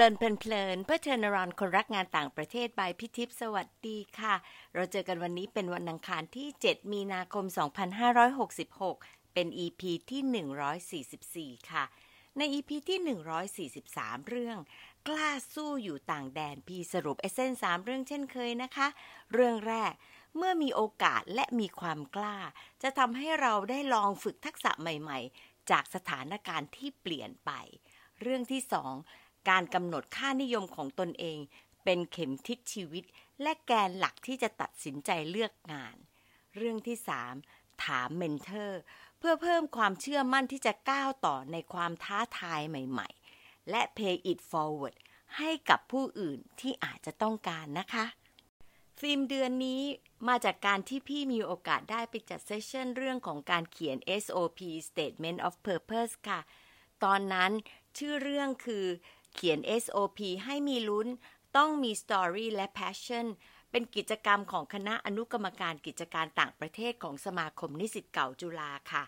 [0.00, 4.34] ลินเพลินเพื่อเทนรอนคนรักงานต่างประเทศบายพิทิพสวัสดีค่ะ
[4.74, 7.44] เราเจอกันวันนี้เป็นวันอังคารที่ 7 มีนาคม
[8.40, 11.84] 2566 เป็น EP ที่ 144 ค่ะ
[12.38, 14.58] ใน EP ที่ 143 เรื่อง
[15.08, 18.88] กล้าสู้อยู่ต่างแดนพีสรุปเอเซนสามเรื่องเช่นเคยนะคะ
[19.32, 19.92] เรื่องแรก
[20.36, 22.36] เมื่อมีโอกาสและมีความกล้า
[22.82, 27.50] จะทำให้เราได้ลองฝึกทักษะใหม่ ๆ จากสถานการณ์ที่เปลี่ยนไป
[28.20, 28.94] เรื่องที่สอง
[29.48, 31.38] การกำหนดค่านิยมของตนเอง
[31.84, 33.04] เป็นเข็มทิศชีวิต
[33.42, 35.96] และแกนหลักที่จะตัดสินใจเลือกงาน
[36.56, 36.96] เรื่องที่
[37.42, 38.80] 3 ถาม mentor
[39.18, 43.08] เพื่อเพิ่มความเชื่อมั่นที่จะก้าวต่อในความท้าทายใหม่
[43.38, 44.94] ๆ และ pay it forward
[45.38, 48.04] ให้กับผู้อื่นที่อาจจะต้องการนะคะ
[49.00, 49.82] ฟิล์มเดือนนี้
[50.28, 56.40] มาจากการที่พี่มีโอกาสได้ไปจัด session เรื่องของการเขียน SOP Statement of Purpose ค่ะ
[57.04, 57.52] ตอนนั้น
[57.98, 58.86] ชื่อเรื่องคือ
[59.34, 61.08] เขียน SOP ให้มีลุ้น
[61.56, 63.26] ต้องมี Story และ Passion
[63.70, 69.04] เป็นกิจกรรมของคณะอนุกรรมการกิจการต่างประเทศของสมาคมนิสิตเก่าจุฬาค่ะ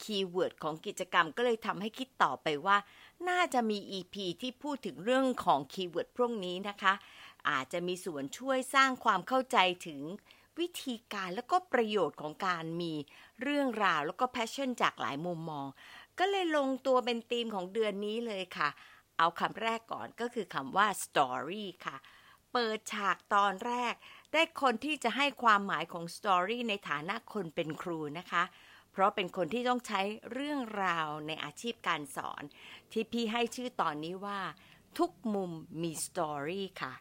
[0.00, 2.76] keyword ของกิจกรรมก็เลยทำให้คิดต่อไปว่า
[3.28, 6.92] น่าจะมี EP ที่พูดถึงเรื่องของ keyword พวกนี้นะคะ
[7.48, 10.00] อาจจะมีส่วนช่วยสร้างความเข้าใจถึง
[10.58, 12.94] วิธีการแล้วก็ประโยชน์ของการมี
[13.42, 15.66] เรื่องราวแล้วก็ passion จากหลายมุมมอง
[16.18, 18.68] ก็เลยลงตัวเป็นธีมของเดือนนี้เลยค่ะ
[19.20, 21.96] เอาคำแรกก่อนก็คือคำว่า story ค่ะ
[22.52, 23.94] เปิดฉากตอนแรก
[24.32, 28.42] ได้คนที่จะให้ความหมายของ story ในฐานะคนเป็นครูนะคะ
[28.92, 30.00] เพราะเป็นคนที่ต้องใช้
[30.32, 32.42] เรื่องราวในอาชีพการสอน
[32.92, 34.40] ที่พี่ให้ชื่อตอนนี้ว่า
[34.98, 36.92] ทุกมุมมี story ค่ะ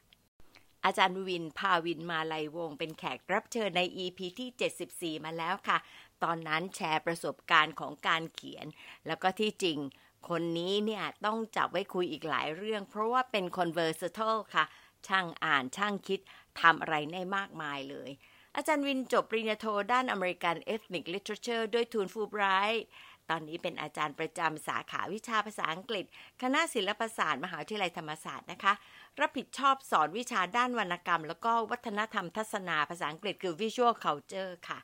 [0.85, 5.77] อาจารย์วิน พาวินมาลัยวง เป็นแขกรับเชิญใน EP ที่ 74 มาแล้วค่ะ
[6.23, 8.65] ตอนนั้นแชร์ประสบการณ์ของการเขียน
[9.07, 9.79] แล้วก็ที่จริง
[10.27, 14.65] คนนี้เนี่ยต้องจับไว้คุยอีกหลายเรื่อง เพราะว่าเป็น conversatile ค่ะ
[15.07, 16.19] ช่างอ่านช่างคิด
[16.61, 18.09] ทำอะไรได้มากมายเลย
[18.55, 22.85] อาจารย์วินจบปริญญาโทด้าน American Ethnic Literature ด้วยทุนฟูไบรท์
[23.29, 26.05] ตอนนี้เป็นอาจารย์ประจำสาขาวิชาภาษาอังกฤษ
[26.41, 28.73] คณะศิลปศาสตร์ มหาวิทยาลัยธรรมศาสตร์นะคะ
[29.19, 34.79] รับผิดชอบสอนวิชาด้านวรรณกรรม แล้วก็วัฒนธรรมทัศนาภาษาอังกฤษคือ Visual Culture ค่ะ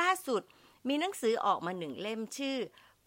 [0.00, 0.42] ล่าสุด
[0.88, 2.58] มีหนังสือออกมาหนึ่งเล่มชื่อ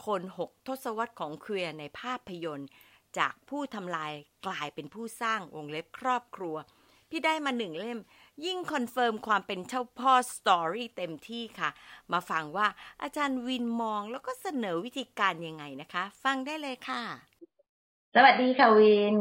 [0.05, 2.69] คนหกทศวรรษของ queer ในภาพยนตร์
[3.17, 4.11] จากผู้ทำลาย
[4.45, 6.55] กลายเป็นผู้สร้างวงเล็บครอบครัว
[7.09, 7.99] พี่ได้มาหนึ่งเล่ม
[8.45, 11.69] ยิ่ง confirm ความเป็นเจ้าพ่อ story เต็มที่ค่ะ
[12.11, 12.67] มาฟังว่า
[13.01, 17.03] อาจารย์วินมองแล้วก็เสนอวิธีการยังไงนะคะ ฟังได้เลยค่ะ
[18.15, 19.15] สวัสดีค่ะวิน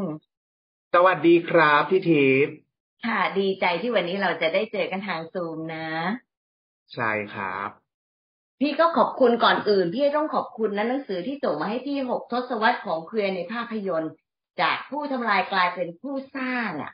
[0.93, 2.55] สวัสดีครับพี่ทิพย์
[3.05, 5.87] ค่ะ ดีใจที่วันนี้เราจะได้เจอกันทางซูมนะ
[6.93, 7.80] ใช่ครับ
[8.61, 14.13] พี่ก็ขอบคุณก่อนอื่น พี่ต้องขอบคุณนะหนังสือที่ส่งมาให้พี่หกทศวรรษของเคลียในภาพยนตร์
[14.61, 16.91] จากผู้ทำลายกลายเป็นผู้สร้างอะ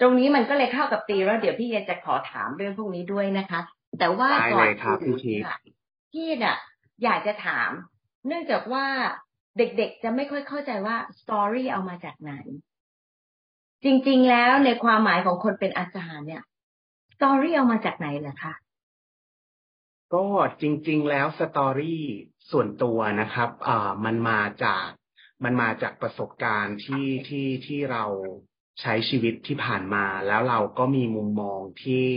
[0.00, 3.60] ตรงนี้มันก็เลยเข้ากับตีแล้วเดี๋ยวพี่จะขอถามเรื่องพวกนี้ด้วยนะคะ
[3.98, 4.66] แต่ว่าก่อน
[5.02, 5.16] อื่น
[6.12, 6.56] พี่น่ะ
[7.04, 7.70] อยากจะถาม
[8.26, 8.86] เนื่องจากว่า
[9.58, 12.32] เด็กๆ จะไม่ค่อยเข้าใจว่า story เอามาจากไหน
[13.84, 16.42] จริง ๆ แล้วในความหมายของคนเป็นอาจารย์เนี่ย
[17.14, 18.52] story เอามาจากไหนเหรอคะ
[20.14, 20.24] ก็
[20.60, 22.04] จริง ๆ แล้ว story
[22.50, 24.86] ส่วนตัวนะครับอ่ามันมาจาก
[25.44, 28.04] มันมาจากประสบการณ์ที่ที่ที่เรา
[28.80, 32.08] ใช้ชีวิตที่ผ่านมา แล้วเราก็มีมุมมองที่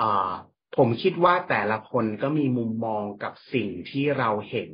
[0.00, 0.32] อ่า
[0.76, 4.72] ผมคิดว่าแต่ละคนก็มีมุมมองกับสิ่งที่เราเห็น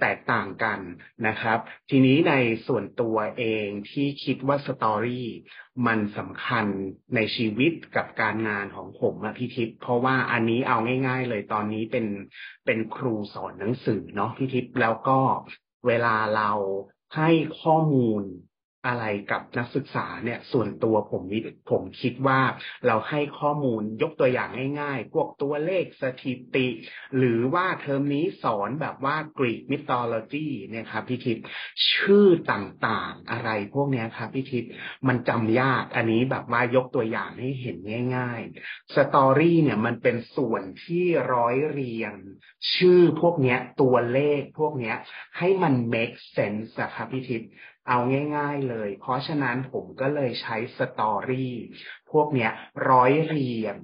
[0.00, 0.80] แตกต่างกัน
[1.26, 1.58] นะครับ
[1.90, 2.34] ทีนี้ใน
[2.66, 5.28] ส่วนตัวเองที่คิดว่าสตอรี่
[5.86, 6.66] มันสำคัญ
[7.14, 12.06] ในชีวิตกับการงานของผมอะพี่ทิพย์เพราะว่าอันนี้เอาง่าย ๆ เลยตอนนี้เป็น
[12.66, 15.18] เป็นครูสอนหนังสือเนาะพี่ทิพย์แล้วก็
[15.86, 16.50] เวลาเรา
[17.16, 17.30] ให้
[17.60, 18.22] ข้อมูล
[18.86, 21.22] อะไรกับนักศึกษาเนี่ยส่วนตัวผม
[21.70, 22.40] ผมคิดว่า
[22.86, 24.50] เราให้ข้อมูลยกตัวอย่าง
[24.80, 26.66] ง่ายๆ พวกตัวเลขสถิติ
[27.16, 31.44] หรือว่าเทอมนี้สอนแบบว่ากรีกมิทอลจีเนี่ยครับพี่ทิพย์
[31.90, 34.70] ชื่อต่างๆอะไรพวกนี้ครับพี่ทิพย์
[35.08, 37.76] มันจำยากอันนี้แบบว่ายกตัวอย่างให้เห็น
[38.16, 42.12] ง่ายๆสตอรี่เนี่ยมันเป็นส่วนที่ร้อยเรียง
[42.74, 44.94] ชื่อพวกนี้ตัวเลขพวกนี้
[45.38, 47.50] ให้มัน make sense อะครับพี่ทิพย์
[47.88, 47.98] เอา
[48.36, 51.54] ง่าย ๆเลย เพราะฉะนั้นผมก็เลยใช้ story
[52.10, 52.50] พวกเนี้ย
[52.90, 53.76] ร้อยเรียง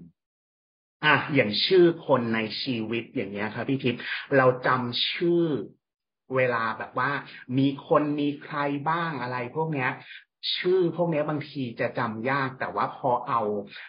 [1.05, 4.01] อะอย่างชื่อคนในชีวิตอย่างเงี้ยครับพี่ทิพย์
[4.37, 5.45] เราจำชื่อ
[6.37, 7.11] เวลาแบบว่า
[7.59, 8.59] มีคนมีใคร
[8.89, 9.91] บ้างอะไรพวกเนี้ย
[10.57, 13.41] ชื่อพวกนี้บางทีจะจำยากแต่ว่าพอเอา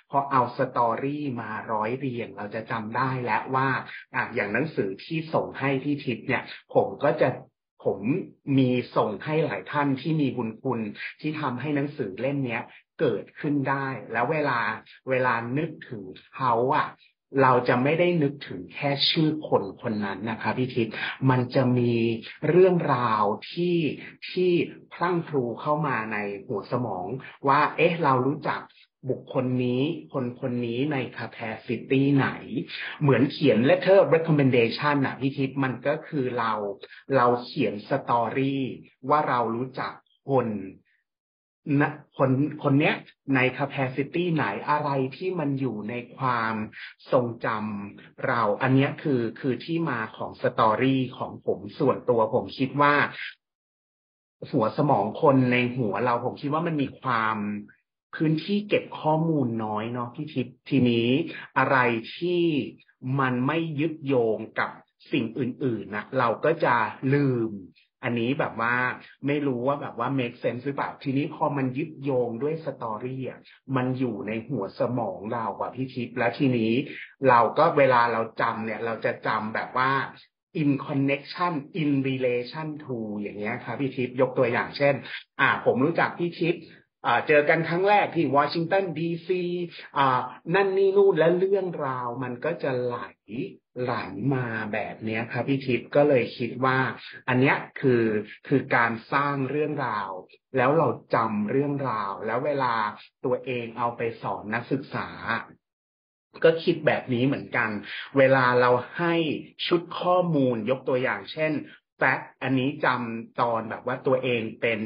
[0.09, 3.67] พอเอา story มาร้อยเรียง เราจะจำได้แล้วว่า
[4.15, 7.29] อะอย่างหนังสือที่ส่งให้พี่ทิพย์เนี่ย ผมก็จะ
[7.85, 7.99] ผม
[8.57, 10.79] มีส่งให้หลายท่านที่มีบุญคุณ
[11.21, 12.63] ที่ทำให้หนังสือเล่มเนี้ย
[12.99, 14.59] เกิดขึ้นได้ แล้วเวลา
[15.09, 16.03] เวลานึกถึง
[16.35, 16.87] เขาอะ
[17.41, 20.93] เราจะไม่ได้นึกถึงแค่ชื่อคนคนนั้นนะคะพี่ทิพย์
[21.29, 21.93] มันจะมี
[22.49, 23.77] เรื่องราวที่
[24.29, 24.51] ที่
[24.93, 26.17] พลั่งพลูเข้ามาใน
[26.47, 27.05] หัวสมอง
[27.47, 28.61] ว่า เอ๊ะ เรารู้จัก
[29.09, 29.81] บุคคลนี้
[30.13, 32.29] คนคนนี้ใน capacity ไหน
[33.01, 36.53] เหมือนเขียน letter recommendation นะพี่ทิพย์มันก็คือเรา
[37.15, 38.63] เราเขียน story
[39.09, 39.93] ว่าเรารู้จัก
[40.29, 40.47] คน
[41.81, 42.31] นะคน
[42.63, 42.95] คนเนี้ย
[43.35, 46.55] ใน capacity ไหนอะไรที่มันอยู่ในความ
[47.11, 52.93] ทรงจำเรา อันนี้คือคือที่มาของ story ของผมส่วนตัวผมคิดว่า
[54.51, 57.37] หัวสมองคนในหัวเราผมคิดว่ามันมีความ
[58.15, 61.09] พื้นที่เก็บข้อมูลน้อยเนาะพี่ทิพย์ทีนี้
[61.57, 61.77] อะไร
[62.15, 62.41] ที่
[63.19, 64.69] มันไม่ยึดโยงกับ
[65.11, 66.75] สิ่งอื่นๆนะเราก็จะ
[67.13, 67.51] ลืม
[68.03, 68.75] อันนี้แบบว่า
[69.27, 73.39] ไม่รู้ว่าแบบว่า make sense หรือเปล่า ทีนี้พอมันยึดโยงด้วยสตอรี่อะ
[73.75, 76.73] มันอยู่ในหัวสมองเรากว่าพี่ทิพย์แล้วทีนี้
[77.29, 79.91] เราก็เวลาเราจำเนี่ย เราจะจำแบบว่า
[80.61, 84.93] in connection in relation to อย่างเงี้ยครับพี่ทิพย์ยกตัวอย่างเช่น
[85.39, 86.61] อ่า ผมรู้จักพี่ทิพย์
[87.27, 89.43] เจอกันครั้งแรกที่วอชิงตันดีซี
[90.55, 92.97] นั่นนี่นู่นและเรื่องราวมันก็จะไหล
[93.81, 93.93] ไหล
[94.33, 96.77] มาแบบนี้ครับพี่ทิพย์ก็เลยคิดว่า
[97.29, 98.03] อันเนี้ยคือ
[98.47, 100.09] คือการสร้างเรื่องราว
[100.57, 102.73] แล้วเราจำเรื่องราว แล้วเวลา
[103.25, 105.07] ตัวเองเอาไปสอนนักศึกษา
[106.43, 107.69] ก็คิดแบบนี้เหมือนกัน
[108.17, 109.15] เวลาเราให้
[109.67, 111.51] ชุดข้อมูลยกตัวอย่าง เช่น
[111.97, 114.81] แฟกอันนี้จำตอนแบบว่าตัวเองเป็น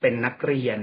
[0.00, 0.80] เป็นนักเรียน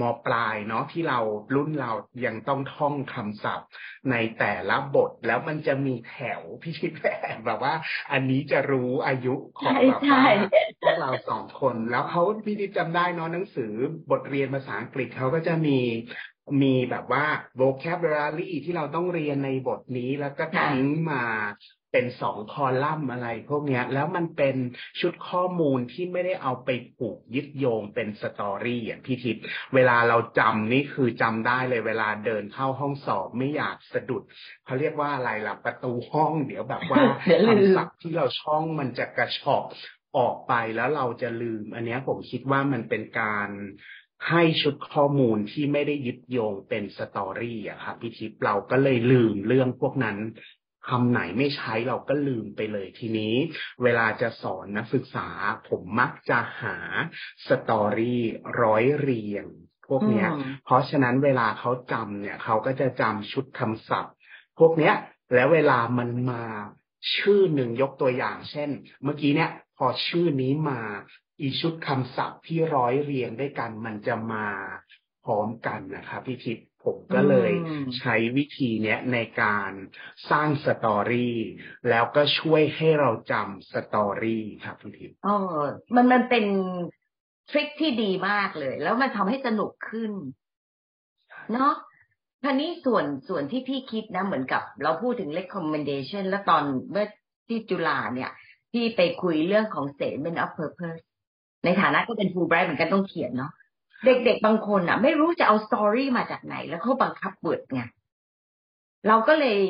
[0.00, 1.20] มปลายเนาะที่เรา
[1.54, 1.92] รุ่นเรา
[2.26, 3.68] ยังต้องท่องคำศัพท์
[4.10, 7.74] ในแต่ละบทแล้วมันจะมีแถวพี่ชิดแฝงแบบว่า
[8.12, 10.22] อันนี้จะรู้อายุของแบบว่า
[10.82, 13.72] พวกเราสองคน แล้วเขาพี่ทิดจำได้เนาะหนังสือ
[14.10, 15.78] บทเรียนภาษาอังกฤษเขาก็จะมี
[16.62, 17.24] มีแบบว่า
[17.60, 21.24] vocabulary ที่เราต้องเรียนในบทนี้แล้วก็ทิ้งมา
[21.92, 24.56] เป็นสองคอลัมน์อะไรพวกนี้แล้วมันเป็น
[25.00, 29.42] ชุดข้อมูลที่ไม่ได้เอาไปผูกยึดโยงเป็นสตอรี่อะพี่ทิพย์
[29.74, 34.22] เวลาเราจำนี่คือจำได้เลยเวลาเดินเข้าห้องสอบไม่อยากสะดุด
[34.64, 37.02] เขาเรียกว่าอะไรล่ะประตูห้องเดี๋ยวแบบว่า
[37.48, 39.64] คำศัพท์ที่เราช่องมันจะกระชอก
[40.18, 43.50] ออกไปแล้วเราจะลืม อันนี้ผมคิดว่ามันเป็นการ
[44.30, 50.16] ให้ชุดข้อมูลที่ไม่ได้ยึดโยงเป็น story อะครับพี่ทิพย์เราก็เลยลืมเรื่องพวกนั้น
[50.88, 53.34] คำไหนไม่ใช้เราก็ลืมไปเลยทีนี้
[53.82, 55.28] เวลาจะสอนนักศึกษา
[55.68, 56.76] ผมมักจะหา
[57.48, 58.22] story
[58.62, 59.46] ร้อยเรียง
[59.88, 60.28] พวกเนี้ย
[60.64, 64.14] เพราะฉะนั้นเวลาเขาจำเนี่ย เขาก็จะจำชุดคำศัพท์
[64.58, 64.94] พวกเนี้ย
[65.34, 66.42] แล้วเวลามันมา
[67.14, 68.70] ชื่อหนึ่งยกตัวอย่าง เช่น
[69.02, 70.80] เมื่อกี้เนี่ยพอชื่อนี้มา
[71.40, 74.46] อีชุดคำศัพท์ที่ร้อยเรียงด้วยกันมันจะมา
[75.24, 77.52] พร้อมกันนะครับพี่ทิพย์ ผมก็เลย
[77.98, 79.70] ใช้วิธีเนี้ยในการ
[80.30, 81.36] สร้าง story
[81.88, 85.36] แล้วก็ช่วยให้เราจำ story ครับพี่ทิพย์อ๋อ
[85.94, 86.44] มันมันเป็น
[87.50, 90.12] trick ที่ดีมากเลย แล้วมันทำให้สนุกขึ้น
[91.52, 91.74] เนาะ
[92.42, 97.06] ทีนี้ส่วนส่วนที่พี่คิดนะ เหมือนกับเราพูดถึง recommendation แล้วตอนเมื่อ
[97.48, 98.30] ที่จุฬาเนี่ย
[98.72, 101.02] ที่ไปคุยเรื่องของ statement of purpose
[101.64, 103.52] ในฐานะก็เป็น Fulbright เหมือนกันต้องเขียนเนาะ
[104.04, 107.82] เด็กๆบางคนอะ ไม่รู้จะเอา story มาจากไหน แล้วเขาบังคับเปิดไง
[109.08, 109.60] เราก็เลย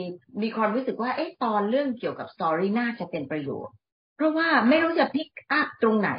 [0.43, 3.75] มีความรู้สึกว่าเอ๊ะตอนเรื่องเกี่ยวกับ story น่าจะเป็นประโยชน์
[4.17, 6.11] เพราะว่าไม่รู้จะ pick up ตรงไหน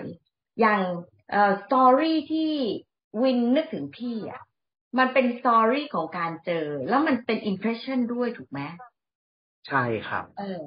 [0.60, 0.82] อย่าง
[1.32, 2.52] เอ่อ story ที่
[3.22, 4.42] วินนึกถึงพี่อะ
[4.98, 8.62] มันเป็น story ของการเจอ แล้วมันเป็น impression ด้วยถูกไหม
[9.68, 10.64] ใช่ครับ เออ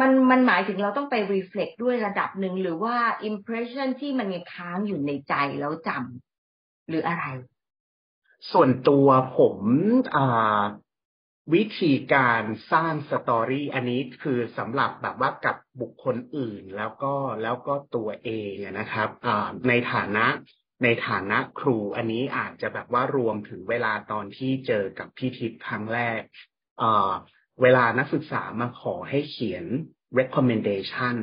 [0.00, 6.27] มันมันหมายถึงเราต้องไปรีเฟล็กด้วยระดับหนึ่งหรือว่าอิมเพรสชันที่มันยังค้างอยู่ในใจแล้วจำ
[6.88, 7.26] หรืออะไร
[8.52, 9.58] ส่วนตัวผม
[11.54, 12.42] วิธีการ
[12.72, 19.08] สร้างสตอรี่อันนี้คือสำหรับแบบว่ากับบุคคลอื่นแล้วก็แล้วก็ตัวเองนะครับ
[19.68, 20.26] ในฐานะ
[20.84, 26.20] ในฐานะครู อันนี้อาจจะแบบว่ารวมถึงเวลาตอนที่เจอกับพี่ทิพย์ครั้งแรก
[27.62, 29.64] เวลานักศึกษามาขอให้เขียน
[30.18, 31.16] recommendation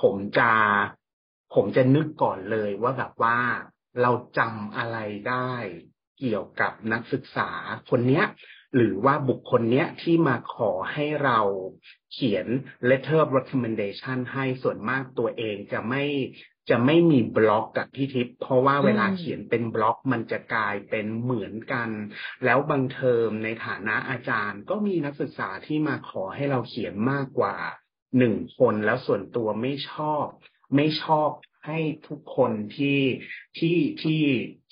[0.00, 0.50] ผมจะ
[1.54, 3.38] ผมจะนึกก่อนเลยว่าแบบว่า
[4.02, 5.52] เราจำอะไรได้
[6.18, 7.50] เกี่ยวกับนักศึกษา
[7.90, 8.24] คนเนี้ย
[8.74, 11.40] หรือว่าบุคคลเนี้ยที่มาขอให้เรา
[12.12, 12.46] เขียน
[12.88, 16.04] letter of recommendation ให้ส่วนมากตัวเองจะไม่
[16.70, 21.88] จะไม่มีบล็อกกับพี่ทิพย์เพราะว่าเวลาเขียนเป็นบล็อกมันจะกลายเป็นเหมือนกัน
[22.44, 27.56] แล้วบางเทอมในฐานะอาจารย์ ก็มีนักศึกษาที่มาขอให้เราเขียนมากกว่า
[28.18, 30.26] หนึ่งคนแล้วส่วนตัวไม่ชอบ
[30.76, 31.28] ไม่ชอบ
[31.66, 33.00] ให้ทุกคนที่
[33.58, 34.22] ที่ที่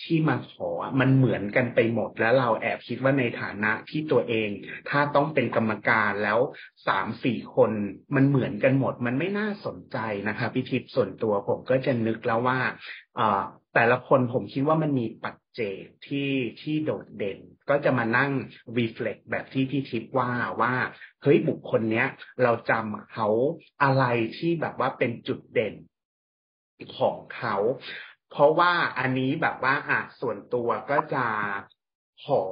[0.02, 4.48] ที่มาขอมันเหมือนกันไปหมด แล้วเราแอบคิดว่าในฐานะที่ตัวเอง
[4.90, 6.38] ถ้าต้องเป็นกรรมการแล้ว
[6.88, 7.70] สามสี่คน
[8.14, 12.58] มันเหมือนกันหมด มันไม่น่าสนใจนะคะพี่ทิพย์ส่วนตัวผมก็จะนึกแล้วว่า
[13.74, 17.38] แต่ละคนผมคิดว่ามันมีปัจเจกที่ที่โดดเด่น
[17.70, 18.30] ก็จะมานั่ง
[18.78, 20.74] reflect แบบที่พี่ทิพย์ว่าว่า
[21.22, 22.06] เฮ้ยบุคคลเนี้ย
[22.42, 23.28] เราจำเขา
[23.82, 24.04] อะไร
[24.36, 25.74] ที่แบบว่าเป็นจุดเด่น
[26.98, 27.56] ของเขา
[28.30, 31.26] เพราะว่าอันนี้แบบว่าอะส่วนตัวก็จะ
[32.26, 32.44] ขอ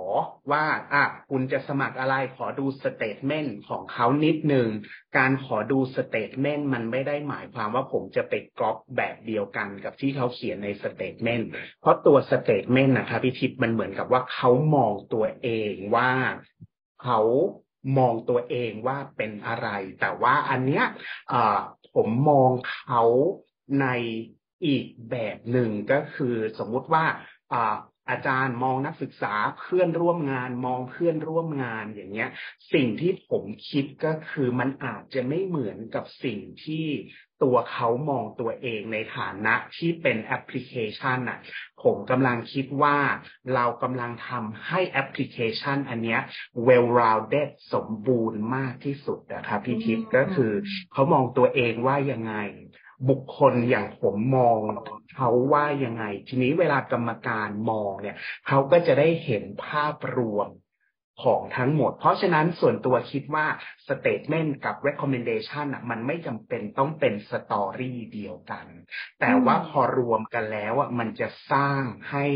[0.53, 4.69] ว่าอะคุณจะสมัครอะไรขอดู statement ของเขานิดหนึ่ง
[5.19, 11.49] การขอดู statement มันไม่ได้หมายความว่าผมจะไปก๊อปแบบเดียวกันกับที่เขาเขียนใน statement
[11.81, 16.11] เพราะตัว statement นะครับพี่ทิพย์มันเหมือนกับว่าเขามองตัวเองว่า
[17.05, 17.21] เขา
[17.99, 19.69] มองตัวเองว่าเป็นอะไร
[20.01, 20.85] แต่ว่าอันเนี้ย
[21.95, 23.03] ผมมองเขา
[23.81, 23.87] ใน
[24.67, 27.05] อีกแบบหนึ่งก็คือสมมุติว่า
[28.11, 32.31] อาจารย์มองนักศึกษาเพื่อนร่วมงานมองเพื่อนร่วมงานอย่างเงี้ย
[32.73, 36.87] สิ่งที่ผมคิดก็คือมันอาจจะไม่เหมือนกับสิ่งที่
[37.43, 41.39] ตัวเขามองตัวเองในฐานะที่เป็นแอปพลิเคชันอะ
[41.83, 42.99] ผมกำลังคิดว่า
[43.55, 46.21] เรากำลังทำให้แอปพลิเคชัน อันเนี้ย
[46.67, 50.53] well rounded สมบูรณ์มากที่สุดนะครับพี่ทิพย์ก็คือ
[50.93, 52.35] เขามองตัวเองว่ายังไง
[53.09, 54.59] บุคคลอย่างผมมอง
[55.17, 60.49] เขาว่ายังไง ทีนี้เวลากรรมการมองเนี่ยเขาก็จะได้เห็นภาพรวม
[61.25, 63.47] ของทั้งหมด เพราะฉะนั้นส่วนตัวคิดว่า
[63.89, 68.67] statement กับ recommendation อะมันไม่จำเป็นต้องเป็นสตอรี่เดียวกัน
[69.21, 72.27] แต่ว่าพอรวมกันแล้วอะมันจะสร้างให้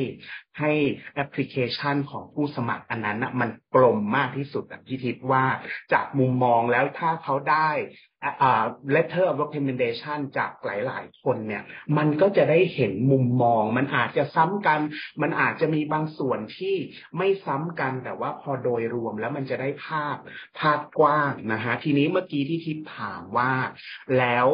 [0.59, 0.73] ให้
[1.15, 5.45] แอปพลิเคชันของผู้สมัครอันนั้นอะมันกลมมากที่สุดพี่ทิพย์ว่า
[5.93, 7.71] จากมุมมองแล้วถ้าเขาได้
[8.95, 11.63] letter of recommendation จากหลาย ๆ คนเนี่ย
[11.97, 14.81] มันก็จะได้เห็นมุมมอง มันอาจจะซ้ำกัน
[15.23, 16.77] มันอาจจะมีบางส่วนที่
[17.17, 20.17] ไม่ซ้ำกัน แต่ว่าพอโดยรวมแล้วมันจะได้ภาพ
[20.59, 23.53] ภาพกว้างนะฮะ ทีนี้เมื่อกี้ที่ทิพถามว่า
[24.19, 24.47] แล้ว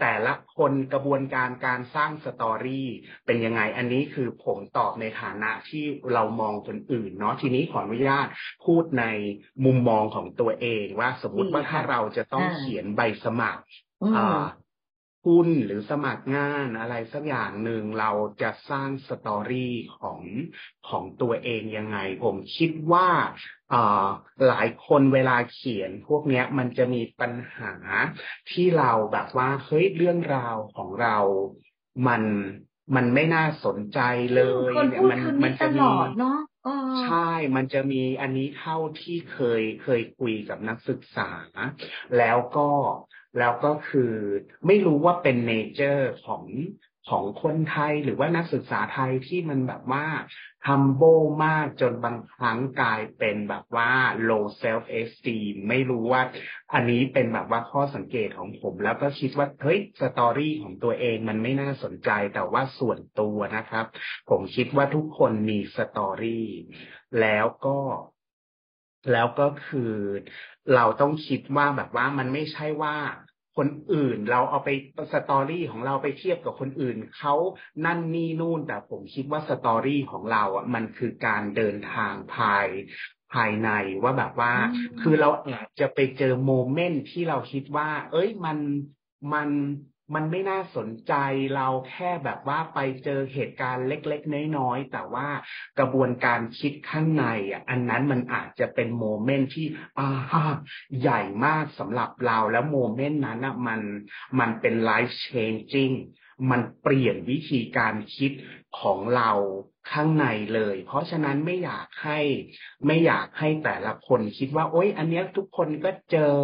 [0.00, 2.88] แต่ละคนกระบวนการการสร้างสตอรี่
[3.26, 8.26] เป็นยังไง อันนี้คือผมตอบในฐานะที่เรามองคนอื่นเนาะทีนี้ขออนุญาต
[8.64, 9.04] พูดใน
[9.64, 13.62] มุมมองของตัวเองว่าสมมุติว่าถ้าเราจะต้องเขียนใบสมัคร
[15.28, 18.10] หุ้นหรือสมัครงานอะไรสักอย่างหนึ่งเรา
[18.42, 20.20] จะสร้างสตอรี่ของ
[20.88, 23.08] ของตัวเองยังไง ผมคิดว่า
[24.48, 27.72] หลายคนเวลาเขียนพวกเนี้ยมันจะมีปัญหา
[28.50, 31.16] ที่เราแบบว่าเฮ้ยเรื่องราวของเรา
[32.08, 32.22] มัน
[32.96, 34.00] มันไม่น่าสนใจ
[34.36, 36.38] เลยเนี่ยมันมันจะมีเนาะ
[37.04, 41.30] ใช่ มันจะมีอันนี้เท่าที่เคยเคยคุยกับนักศึกษา
[42.18, 42.68] แล้วก็
[43.38, 44.12] แล้วก็คือ
[44.66, 46.44] ไม่รู้ว่าเป็น nature ของ
[47.08, 50.06] ของคนไทยหรือว่านักศึกษาไทยที่มันแบบว่า
[50.66, 53.90] humble มากจนบางครั้งกลายเป็นแบบว่า
[54.28, 56.22] low self esteem ไม่รู้ว่า
[56.74, 63.86] อันนี้เป็นแบบว่าข้อสังเกตของผม แล้วก็คิดว่าเฮ้ย story ของตัวเองมันไม่น่าสนใจแต่ว่าส่วนตัวนะครับ
[64.30, 66.46] ผมคิดว่าทุกคนมี story
[67.20, 67.78] แล้วก็
[69.12, 69.92] แล้วก็คือ
[70.74, 72.96] เราต้องคิดว่าแบบว่ามันไม่ใช่ว่า
[73.56, 74.70] คนอื่นเราเอาไป
[75.12, 77.34] สตอรี่ของเราไปเทียบกับคนอื่นเขา
[77.84, 82.66] นั่นนี่นู่นแต่ผมคิดว่าสตอรี่ของเราอะมันคือการเดินทางภาย
[83.34, 83.70] ภายใน
[84.02, 84.52] ว่าแบบว่า
[85.00, 88.58] คือเราอาจจะไปเจอโมเมนต์ที่เราคิดว่า เอ้ยมัน
[89.32, 89.48] มัน
[90.14, 91.14] มันไม่น่าสนใจ
[91.54, 95.28] เราแค่แบบว่าไปเจอเหตุการณ์เล็กๆ น้อยๆ แต่ว่า
[95.78, 99.66] กระบวนการคิดข้างในอะอันนั้นมันอาจจะเป็นโมเมนต์ที่
[99.98, 100.54] อ่า
[101.00, 103.80] ใหญ่มากสำหรับเราแล้วโมเมนต์นั้นอะมัน
[104.38, 105.94] มันเป็น life changing
[106.50, 108.32] มันเปลี่ยนวิธีการคิด
[108.80, 109.30] ของเรา
[109.92, 112.20] ข้างในเลย เพราะฉะนั้นไม่อยากให้
[112.86, 116.34] ไม่อยากให้แต่ละคนคิดว่า โอ๊ยอันเนี้ยทุกคนก็เจอ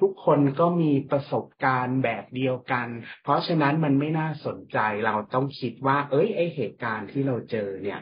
[0.00, 2.88] ทุกคนก็มีประสบการณ์แบบเดียวกัน
[3.22, 8.00] เพราะฉะนั้นมันไม่น่าสนใจเราต้องคิดว่า เอ้ยไอเหตุการณ์ที่เราเจอเนี่ย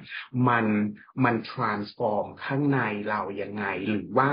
[0.48, 0.66] มัน
[1.24, 4.30] มัน transform ข้างในเรายังไง หรือว่า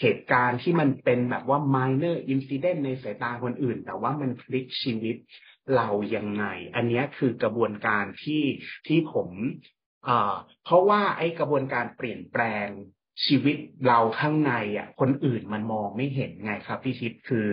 [0.00, 5.18] เหตุการณ์ที่มันเป็นแบบว่า minor incident ในสายตาคนอื่น แต่ว่ามันพลิกชีวิต
[5.76, 8.42] เรายังไง อันนี้คือกระบวนการที่
[8.86, 9.28] ที่ผม
[10.64, 12.68] เพราะว่าไอ้กระบวนการเปลี่ยนแปลง
[13.26, 17.48] ชีวิตเราข้างในอะ คนอื่นมันมองไม่เห็นไงครับพี่ชิดคือ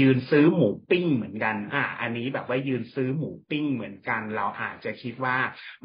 [0.00, 5.36] ยืนซื้อหมูปิ้งเหมือนกัน อะอันนี้แบบว่ายืนซื้อหมูปิ้งเหมือนกัน เราอาจจะคิดว่า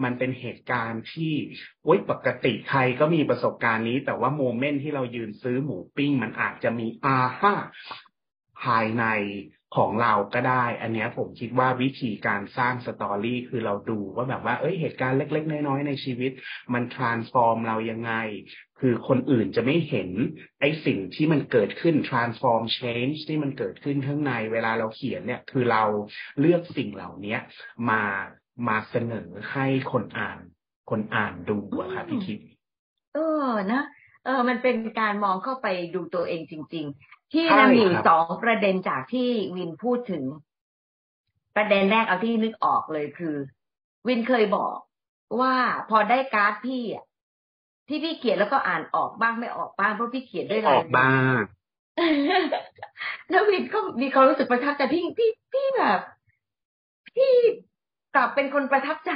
[0.04, 1.34] มันเป็นเหตุการณ์ที่
[1.84, 7.54] โอ๊ยปกติใครก็มีประสบการณ์นี้ แต่ว่า moment ที่เรายืนซื้อหมูปิ้ง มันอาจจะมี aha
[8.64, 9.06] ภายใน
[9.78, 16.32] ของเราก็ได้ อันนี้ผมคิดว่าวิธีการสร้าง story คือเราดูว่าแบบว่า เอ้ยเหตุการณ์เล็ก ๆ น้อยๆในชีวิต
[16.74, 18.14] มัน transform เรายังไง
[18.80, 20.10] คือคนอื่นจะไม่เห็น
[20.62, 25.84] ไอ้สิ่งที่มันเกิดขึ้น transform change ที่มันเกิดขึ้นข้างในเวลาเราเขียนเนี่ย คือเรา
[26.40, 27.38] เลือกสิ่งเหล่านี้
[27.90, 28.04] มา
[28.68, 30.40] มาเสนอให้คนอ่าน
[30.90, 32.40] คนอ่านดูอะครับพี่คิด
[33.16, 33.84] เออนะ
[34.26, 40.24] เออ มันเป็นการมองเข้าไปดูตัวเองจริง ๆ ที่ใช่นำอยู่ครับสองประเด็นจากที่วินพูดถึง
[41.56, 43.36] ประเด็นแรกเอาที่นึกออกเลยคือ
[44.08, 44.76] วินเคยบอก
[45.42, 45.56] ว่า
[45.90, 47.06] พอได้การ์ดพี่อะ
[47.88, 51.36] ที่พี่เขียนแล้วก็อ่านออกบ้างไม่ออกบ้างเพราะพี่เขียนด้วยอลายอกบ้าง
[53.30, 56.00] แล้ววินก็มีความรู้สึกประทับใจพี่พี่พี่แบบ
[57.16, 57.34] พี่
[58.16, 59.14] กลับเป็นคนประทับใจ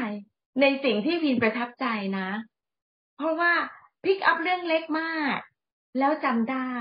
[0.62, 1.86] ในสิ่งที่วินประทับใจ
[2.18, 2.30] นะ
[3.18, 3.54] เพราะว่า
[4.04, 5.38] pick up เรื่องเล็กมาก
[6.00, 6.74] แล้วจำได้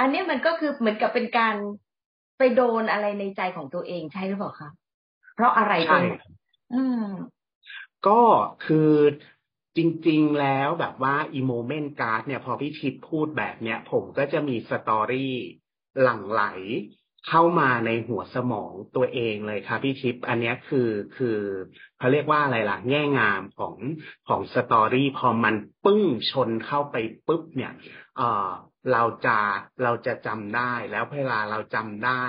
[0.00, 1.54] อันเนี้ยมันก็คือเหมือนกับเป็นการ
[2.38, 4.70] ไปโดนอะไรในใจของตัวเองใช่หรือเปล่าคะ
[5.34, 6.14] เพราะอะไรตรงไหน
[6.74, 7.04] อืม
[8.06, 8.20] ก็
[8.64, 8.92] คือ
[9.76, 15.34] จริง ๆ แล้วแบบว่าอี moment การ์ดเนี่ย พอพี่ทิพย์พูดแบบเนี้ย ผมก็จะมี story
[16.02, 16.44] หลั่งไหล
[17.28, 21.38] เข้ามาในหัวสมองตัวเองเลยครับพี่ทิพย์อันเนี้ยคือคือ
[21.98, 23.74] เขาเรียกว่าอะไรล่ะ แง่งามของ
[24.28, 27.72] ของ story พอมันปึ้งชนเข้าไปปุ๊บเนี่ย
[28.16, 28.50] เออ
[28.92, 29.38] เราจะ
[29.82, 32.26] เราจะจำได้ แล้วเวลาเราจำได้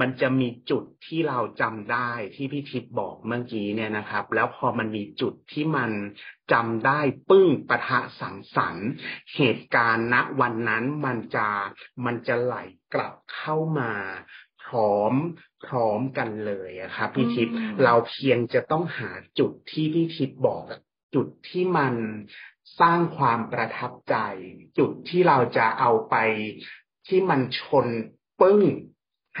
[0.00, 5.90] มันจะมีจุดที่เราจำได้ที่พี่ทิพย์บอกเมื่อกี้เนี่ยนะครับ แล้วพอมันมีจุดที่มัน
[6.52, 8.88] จำได้ปึ้งปะทะสังสรรค์
[9.34, 11.48] เหตุการณ์ณวันนั้นมันจะ
[12.04, 12.56] มันจะไหล
[12.94, 13.92] กลับเข้ามา
[14.64, 15.14] พร้อม
[15.66, 20.80] พร้อมกันเลยอะครับพี่ทิพย์อืมเราเพียงจะต้องหาจุดที่พี่ทิพย์บอกอะ
[21.14, 21.94] จุดที่มัน
[22.80, 24.16] สร้างความประทับใจ
[24.78, 26.16] จุดที่เราจะเอาไป
[27.08, 27.86] ที่มันชน
[28.40, 28.62] ปึ้ง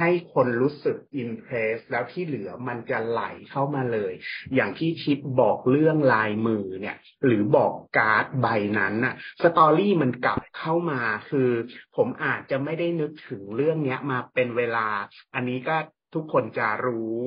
[0.00, 4.12] ให้คนรู้สึกอิมเพรสแล้วที่เหลือมันจะไหลเข้ามาเลย
[4.54, 8.46] อย่างที่ทิปบอกเรื่องลายมือเนี่ย หรือบอกการ์ดใบ
[8.78, 11.50] นั้นน่ะสตอรี่มันกลับเข้ามาคือ
[11.96, 14.88] ผมอาจจะไม่ได้นึกถึงเรื่องเนี้ยมาเป็นเวลา
[15.34, 15.76] อันนี้ก็
[16.14, 17.18] ทุกคนจะรู้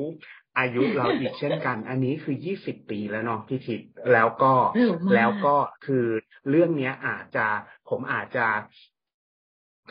[0.59, 6.05] อายุเราอีกเช่นกัน อันนี้คือยี่สิบปีแล้วเนาะพี่ทิพย์แล้วก็เร็วมากแล้วก็คือ
[6.49, 7.47] เรื่องเนี้ยอาจจะ
[7.89, 8.47] ผมอาจจะ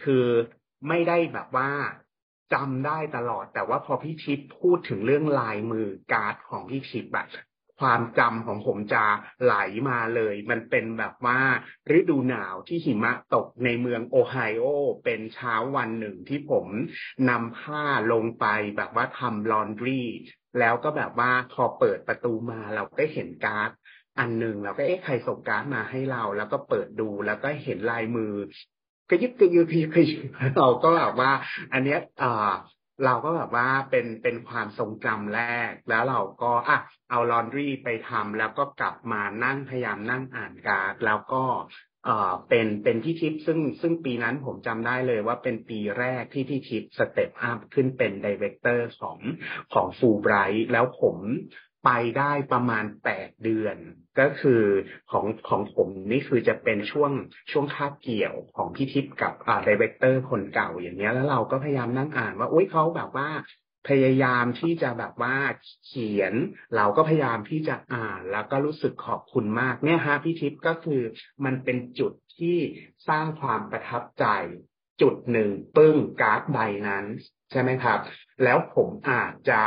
[0.02, 0.26] คือ
[0.88, 1.70] ไม่ได้แบบว่า
[2.55, 7.26] จำได้ตลอด แต่ว่าพอพี่ทิพย์พูดถึงเรื่องลายมือการ์ดของพี่ทิพย์อะ
[7.80, 9.04] ความจำของผมจะ
[9.42, 9.54] ไหล
[9.88, 11.40] มาเลย มันเป็นแบบว่า
[11.98, 14.64] ฤดูหนาวที่หิมะตกในเมืองโอไฮโอ
[15.04, 16.66] เป็นเช้าวันหนึ่งที่ผม
[17.30, 20.02] นำผ้าลงไปแบบว่าทำ laundry
[20.58, 23.70] แล้วก็แบบว่าพอเปิดประตูมาเราก็เห็นการ์ด
[24.18, 28.32] อันหนึ่งเราก็เอ๊ะใครส่งการ์ดมาให้เรา แล้วก็เปิดดูแล้วก็เห็นลายมือ
[29.10, 30.24] กระยิบกระยือกระยิบกระยือ
[30.56, 31.30] เราก็แบบว่า
[31.72, 32.50] อันเนี้ยอ่อ
[33.04, 36.78] เราก็แบบว่าเป็นเป็นความทรงจำแรก แล้วเราก็อะ
[37.11, 41.42] เอา laundry ไปทำแล้วก็กลับมานั่งพยายามนั่งอ่านการ์ดแล้วก็
[42.04, 49.18] เอ่อเป็นเป็นพี่ทิพย์ซึ่งซึ่งปีนั้นผมจำได้เลยว่าเป็นปีแรกที่พี่ทิพย์ step up ขึ้นเป็น director ของ
[49.74, 51.16] ของฟูไบรท์แล้วผม
[51.87, 53.77] ไปได้ประมาณแปดเดือน
[54.20, 54.62] ก็คือ
[55.11, 57.12] ของของผมนี่คือจะเป็นช่วง
[57.51, 63.29] ช่วงคาบเกี่ยวของพี่ทิพย์กับอ่าดีเรคเตอร์คนเก่าอย่างเงี้ยแล้วเราก็พยายามนั่งอ่านว่าอุ้ยเขาแบบว่า
[63.88, 65.37] พยายามที่จะแบบว่า
[65.87, 66.35] เขียน
[66.77, 71.03] เราก็พยายามที่จะอ่านแล้วก็รู้สึกขอบคุณมากเนี่ยฮะพี่ทิพย์ก็คือ
[71.44, 72.59] มันเป็นจุดที่
[73.09, 74.27] สร้างความประทับใจ
[75.03, 77.05] จุดหนึ่งปึ้งการ์ดใบนั้น
[77.51, 77.99] ใช่ไหมครับ
[78.44, 79.62] แล้วผมอาจจะ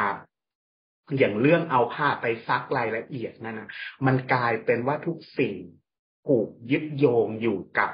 [1.18, 3.70] อย่างเรื่องเอาผ้าไปซักรายละเอียดนั่นนะ
[4.06, 5.56] มันกลายเป็นว่าทุกสิ่ง
[6.28, 7.92] ผูกยึดโยงอยู่กับ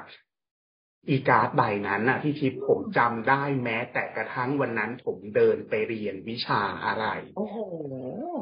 [1.10, 7.56] อีการ์ดใบนั้นน่ะพี่ทิพย์ผมจำได้แม้แต่กระทั่งวันนั้นผมเดินไปเรียนวิชาอะไรโอ้โห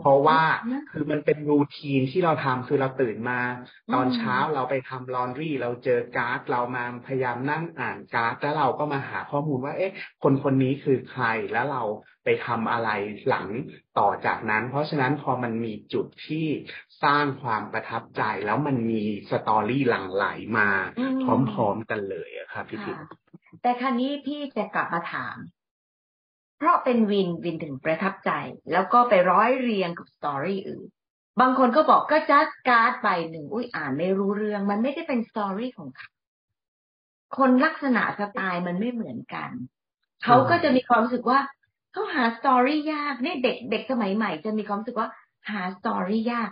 [0.03, 3.41] เพราะว่านะคือมันเป็น routine ที่เราทำคือเราตื่นมา
[3.95, 11.83] ตอนอืมเช้าเราไปทำ laundry เราเจอการ์ดเรามาพยายามนั่งอ่านการ์ดแล้วเราก็มาหาข้อมูลว่า เอ๊ะ คนคนนี้คือใครแล้วเรา
[12.25, 12.91] ไปทำอะไร
[13.29, 13.47] หลัง
[13.99, 16.47] ต่อจากนั้น เพราะฉะนั้นพอมันมีจุดที่
[17.03, 20.27] สร้างความประทับใจแล้วมันมี story หลั่งไหล
[20.59, 21.19] มาอืม
[21.53, 23.19] พร้อมๆกันเลยอะครับพี่ทิพย์ค่ะ
[23.63, 25.37] แต่ครั้งนี้พี่จะกลับมาถาม
[26.59, 28.31] เพราะเป็นวินวินถึงประทับใจ
[28.73, 30.89] แล้วก็ไปร้อยเรียงกับ story อื่น
[31.41, 36.11] บางคนก็บอกก็จัดการ์ดใบหนึ่งอุ้ยอ่านไม่รู้เรื่อง มันไม่ได้เป็น story ของเขา
[37.39, 39.51] คนลักษณะสไตล์มันไม่เหมือนกัน
[40.25, 41.39] เขาก็จะมีความรู้สึกว่า
[41.95, 45.09] เขาหา story ยากเนี่ยเด็กเด็กสมัยใหม่ จะมีความรู้สึกว่า
[45.51, 46.51] หา story ยาก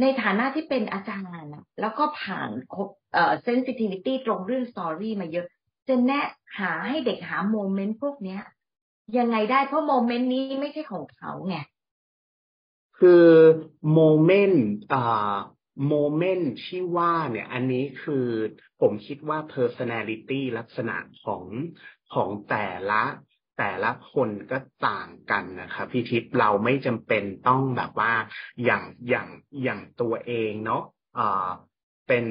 [0.00, 2.50] ในฐานะที่เป็นอาจารย์นะแล้วก็ผ่าน
[3.12, 5.46] เอ่อ sensitivity ตรงเรื่อง story มาเยอะ
[5.88, 6.26] จะแนะ
[6.58, 8.42] หาให้เด็กหา moment พวกเนี้ย
[9.18, 11.56] ยังไงได้เพราะ moment นี้ไม่ใช่ของเขาไง
[12.98, 13.26] คือ
[13.94, 15.34] moment อ่า
[15.88, 18.26] โมเมนต์ที่ว่าเนี่ย อันนี้คือ
[18.80, 21.42] ผมคิดว่า personality ลักษณะของ
[22.14, 23.02] ของแต่ละ
[23.62, 28.12] แต่ละคนก็ต่างกันนะครับพี่ทิพย์เราไม่จำเป็นต้องแบบว่า
[28.64, 29.28] อย่างอย่าง
[29.62, 30.82] อย่างตัวเองเนาะ
[31.18, 31.48] อ่า
[32.08, 32.26] เป็น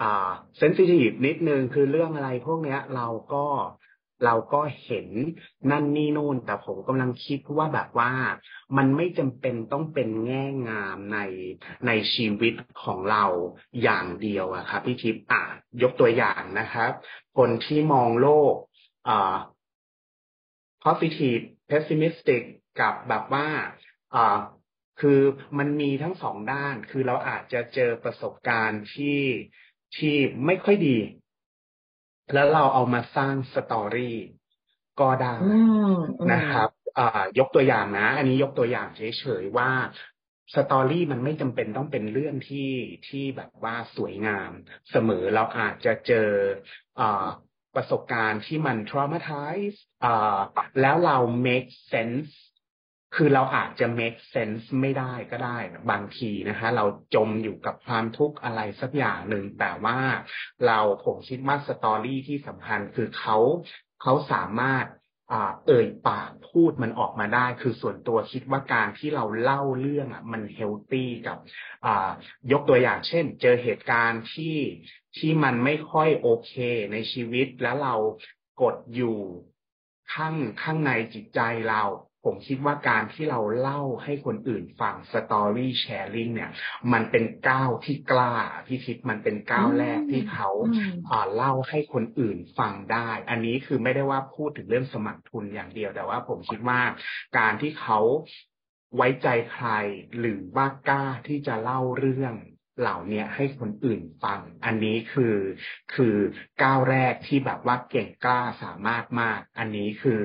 [0.00, 3.44] อ่าเซนซิทีฟนิดนึงคือเรื่องอะไรพวกเนี้ย เราก็
[4.24, 5.08] เราก็เห็น
[5.70, 8.10] นั่นนี่นู่น แต่ผมกำลังคิดว่าแบบว่า
[8.76, 11.18] มันไม่จำเป็นต้องเป็นแง่งามใน
[11.86, 13.24] ในชีวิตของเรา
[13.82, 15.42] อย่างเดียวอะครับพี่ทิพย์อะ
[15.82, 16.92] ยกตัวอย่างนะครับ
[17.38, 18.54] คนที่มองโลก
[19.08, 19.36] อ่า
[20.84, 22.42] positive pessimistic
[22.80, 23.48] กับแบบว่า
[24.14, 24.38] อ่า
[25.00, 25.20] คือ
[25.58, 29.20] มันมีทั้งสองด้าน คือเราอาจจะเจอประสบการณ์ที่
[29.96, 30.14] ที่
[30.46, 30.98] ไม่ค่อยดี
[32.34, 34.16] แล้วเราเอามาสร้างสตอรี่
[35.00, 35.34] ก็ได้
[36.32, 36.70] นะครับ
[37.38, 39.70] ยกตัวอย่างนะ อันนี้ยกตัวอย่างเฉยๆว่า
[40.54, 42.70] สตอรี่มันไม่จำเป็นต้องเป็นเรื่องที่
[43.08, 44.50] ที่แบบว่าสวยงาม
[44.90, 46.28] เสมอเราอาจจะเจอ
[47.00, 47.02] อ
[47.74, 49.78] ประสบการณ์ที่มัน traumatize
[50.80, 52.30] แล้วเรา make sense
[53.16, 55.58] คือเราอาจจะ make sense ไม่ได้ก็ได้
[55.90, 59.98] บางทีนะคะ เราจมอยู่กับความทุกข์อะไรสักอย่างหนึ่ง แต่ว่า
[60.66, 63.36] เราผมคิดว่า story ที่สำคัญคือเขา
[64.02, 64.86] เขาสามารถ
[65.66, 71.38] เอ่ยปากพูดมันออกมาได้ คือส่วนตัวคิดว่าการที่เราเล่าเรื่องอะมัน healthy กับ
[72.52, 74.56] ยกตัวอย่างเช่น เจอเหตุการณ์ที่
[75.18, 76.52] ที่มันไม่ค่อยโอเค
[76.92, 77.94] ในชีวิตแล้วเรา
[78.62, 79.18] กดอยู่
[80.14, 81.82] ข้างข้างในจิตใจเรา
[82.24, 86.50] ผมคิดว่าการที่เราเล่าให้คนอื่นฟัง story sharing เนี่ย
[86.92, 88.34] มันเป็นก้าวที่กล้า
[88.66, 90.50] พี่ทิพย์มันเป็นก้าวแรกที่เขา
[91.36, 96.80] เล่าให้คนอื่นฟังได้ อันนี้คือไม่ได้ว่าพูดถึงเรื่องสมัครทุนอย่างเดียวแต่ว่า ผมคิดว่า
[97.38, 98.00] การที่เขา
[98.96, 99.68] ไว้ใจใคร
[100.18, 102.34] หรือว่ากล้าที่จะเล่าเรื่อง
[102.80, 105.36] เหล่านี้ให้คนอื่นฟัง อันนี้คือ
[105.94, 106.16] คือ
[106.62, 110.22] ก้าวแรกที่แบบว่าเก่งกล้าสามารถมาก อันนี้คือ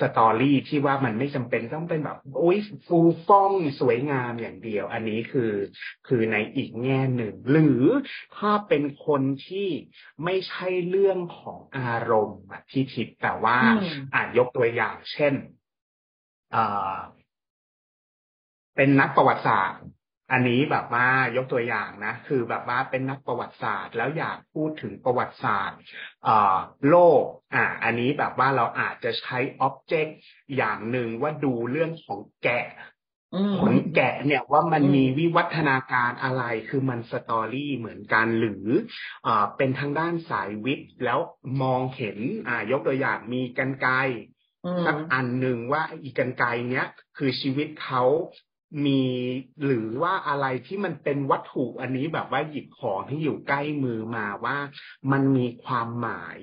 [0.00, 5.52] สตอรี่ที่ว่ามันไม่จำเป็นต้องเป็นแบบโอ้ยฟูฟ่องสวยงามอย่างเดียว อันนี้คือ
[6.06, 7.82] คือในอีกแง่หนึ่ง หรือ
[8.36, 9.68] ถ้าเป็นคนที่
[10.24, 13.58] ไม่ใช่เรื่องของอารมณ์ที่ทิดแต่ว่า
[14.14, 15.34] อ่านยกตัวอย่าง เช่น
[16.54, 16.96] อ่า
[18.76, 19.82] เป็นนักประวัติศาสตร์
[20.32, 25.80] อันนี้แบบว่ายกตัวอย่างนะ คือแบบว่าเป็นนักประวัติศาสตร์ แล้วอยากพูดถึงประวัติศาสตร์
[26.88, 27.22] โลก
[27.54, 30.18] อ่าอันนี้แบบว่าเราอาจจะใช้อ็อบเจกต์
[30.56, 32.66] อย่างหนึ่งว่าดูเรื่องของแกะ
[33.58, 38.66] ขนแกะเนี่ยว่ามันมีวิวัฒนาการอะไรคือมันสตอรี่เหมือนกันหรือ
[39.26, 41.18] อเป็นทางด้านสายวิทย์แล้ว
[41.62, 43.88] มองเห็นอ่ายกตัวอย่างมีกันไก
[44.86, 46.86] สักอันหนึ่งว่าอีกันไกเนี้ย
[47.16, 48.02] คือชีวิตเขา
[48.84, 49.02] มี
[49.64, 54.56] หรือว่าอะไรที่มันเป็นวัตถุอันนี้แบบว่าหยิบของที่อยู่ใกล้มือมาว่า
[55.12, 56.38] มันมีความหมาย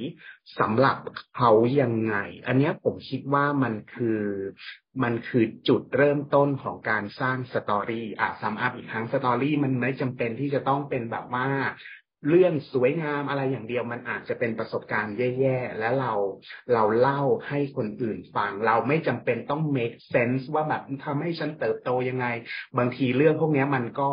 [0.60, 0.98] สำหรับ
[1.38, 2.16] เขายังไง
[2.48, 4.22] อันนี้ผมคิดว่ามันคือ
[5.04, 11.48] มันคือจุดเริ่มต้นของการสร้างสตอรี่อะซ้ำอัพอีกครั้งสตอรี่มันไม่จำเป็นที่จะต้องเป็นแบบว่า
[12.30, 16.14] เรื่องสวยงามอะไรอย่างเดียวมันอาจจะเป็นประสบการณ์แย่ๆ แล้วเรา
[16.74, 22.28] เราเล่าให้คนอื่นฟัง เราไม่จำเป็นต้อง make sense ว่าแบบทำให้ฉันเติบโตยังไง
[22.78, 24.12] บางทีเรื่องพวกนี้มันก็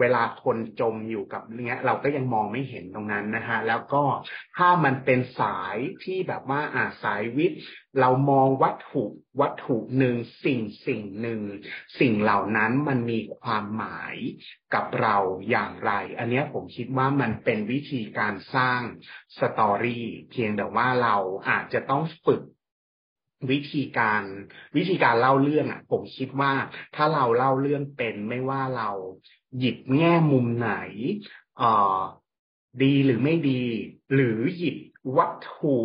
[0.00, 4.02] เวลาคนจมอยู่กับเนี้ย เราก็ยังมองไม่เห็นตรงนั้นนะฮะแล้วก็
[4.56, 7.60] ถ้ามันเป็นสายที่แบบว่าอ่าสายวิทย์
[8.00, 9.04] เรามองวัตถุ
[9.40, 11.40] วัตถุหนึ่งสิ่งสิ่งหนึ่ง
[12.00, 14.16] สิ่งเหล่านั้นมันมีความหมาย
[14.74, 15.16] กับเรา
[15.50, 18.80] อย่างไร อันนี้ผมคิดว่ามันเป็นวิธีการสร้าง
[19.38, 21.16] สตอรี่เพียงแต่ว่าเรา
[21.48, 22.42] อาจจะต้องฝึก
[23.50, 24.22] วิธีการ
[24.76, 26.52] วิธีการเล่าเรื่องอะ ผมคิดว่า
[26.96, 28.90] ถ้าเราเล่าเรื่องเป็นไม่ว่าเรา
[29.58, 30.72] หยิบแง่มุมไหน
[31.58, 31.98] เอ่อ
[32.82, 33.62] ดีหรือไม่ดี
[34.14, 34.76] หรือหยิบ
[35.16, 35.76] วัตถุ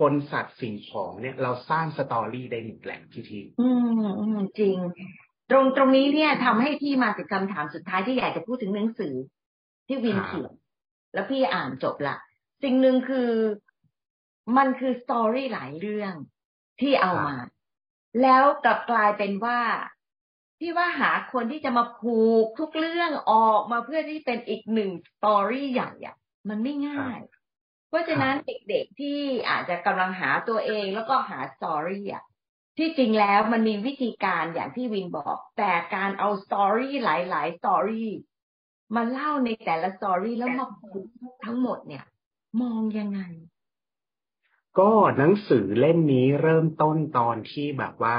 [0.00, 3.68] คนสัตว์สิ่งของเนี่ย เราสร้างสตอรี่ได้หมดแหละพี่ทีอื
[4.00, 4.76] มอืมจริง
[5.50, 9.14] ตรงตรงนี้เนี่ยทำให้พี่มาถึงคำถามสุดท้ายที่อยากจะพูดถึงหนังสือ
[9.86, 10.52] ที่วินเขียน
[11.14, 12.16] แล้วพี่อ่านจบละ
[12.62, 13.30] สิ่งหนึ่งคือ
[14.56, 16.14] มันคือสตอรี่หลายเรื่อง
[16.80, 17.36] ที่เอามา
[18.22, 19.60] แล้วกลับกลายเป็นว่า
[20.64, 26.16] พี่ว่าหาคนที่จะมาผูกทุกเรื่องออกมาเพื่อที่เป็นอีกหนึ่ง story ใหญ่อะ
[26.48, 27.20] มันไม่ง่าย
[27.88, 28.34] เพราะฉะนั้น
[28.68, 29.18] เด็กๆที่
[29.50, 32.24] อาจจะกำลังหาตัวเองแล้วก็หา story อะ
[32.78, 38.10] ที่จริงแล้วมันมีวิธีการอย่างที่วินบอก แต่การเอา story หลายๆ story
[38.94, 41.04] มาเล่าในแต่ละ story แล้วมาผูก
[41.44, 42.04] ทั้งหมดเนี่ย
[42.60, 43.20] มองยังไง
[44.78, 48.18] ก็หนังสือเล่มนี้เริ่มต้นตอนที่แบบว่า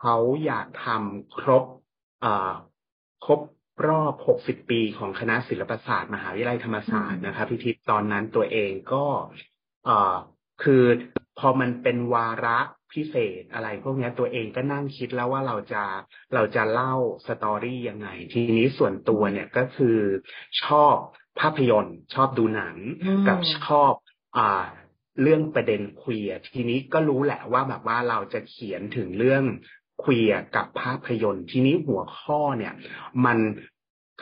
[0.00, 1.64] เขาอยากทำครบ
[2.22, 2.52] เอ่อ
[3.24, 3.40] ครบ
[3.88, 9.04] รอบ 60 ปีของคณะศิลปศาสตร์ มหาวิทยาลัยธรรมศาสตร์นะครับพี่ทิพย์ตอนนั้นตัวเองก็
[9.84, 10.14] เอ่อ
[10.62, 10.82] คือ
[11.38, 12.58] พอมันเป็นวาระ
[12.92, 15.84] พิเศษอะไรพวกนี้ตัวเองก็นั่งคิดแล้วว่าเราจะ
[16.34, 16.94] เราจะเล่า
[17.26, 19.98] สตอรี่ยังไง ทีนี้ส่วนตัวเนี่ยก็คือ
[20.64, 20.94] ชอบ
[21.40, 22.76] ภาพยนตร์ ชอบดูหนัง
[23.28, 23.92] กับชอบ
[24.38, 24.64] อ่า
[25.22, 29.44] เรื่องประเด็นเคลียร์ทีนี้ก็รู้แหละว่าแบบว่าเราจะเขียนถึงเรื่อง
[29.98, 32.74] เคลียร์กับภาพยนตร์ ทีนี้หัวข้อเนี่ย
[33.24, 33.38] มัน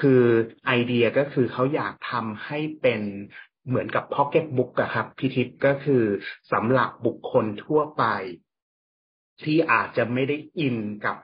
[0.00, 0.22] คือ
[0.66, 3.02] ไอเดียก็คือเขาอยากทำให้เป็น
[3.68, 6.04] เหมือนกับพ็อกเก็ตบุ๊กอะครับพิทิพก็คือ
[6.52, 8.04] สำหรับบุคคลทั่วไป
[9.42, 11.16] ที่อาจจะไม่ได้อินกับ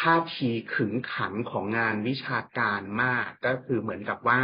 [0.00, 4.42] ท่าทีขึงขังของงานวิชาการมาก ก็คือเหมือนกับว่า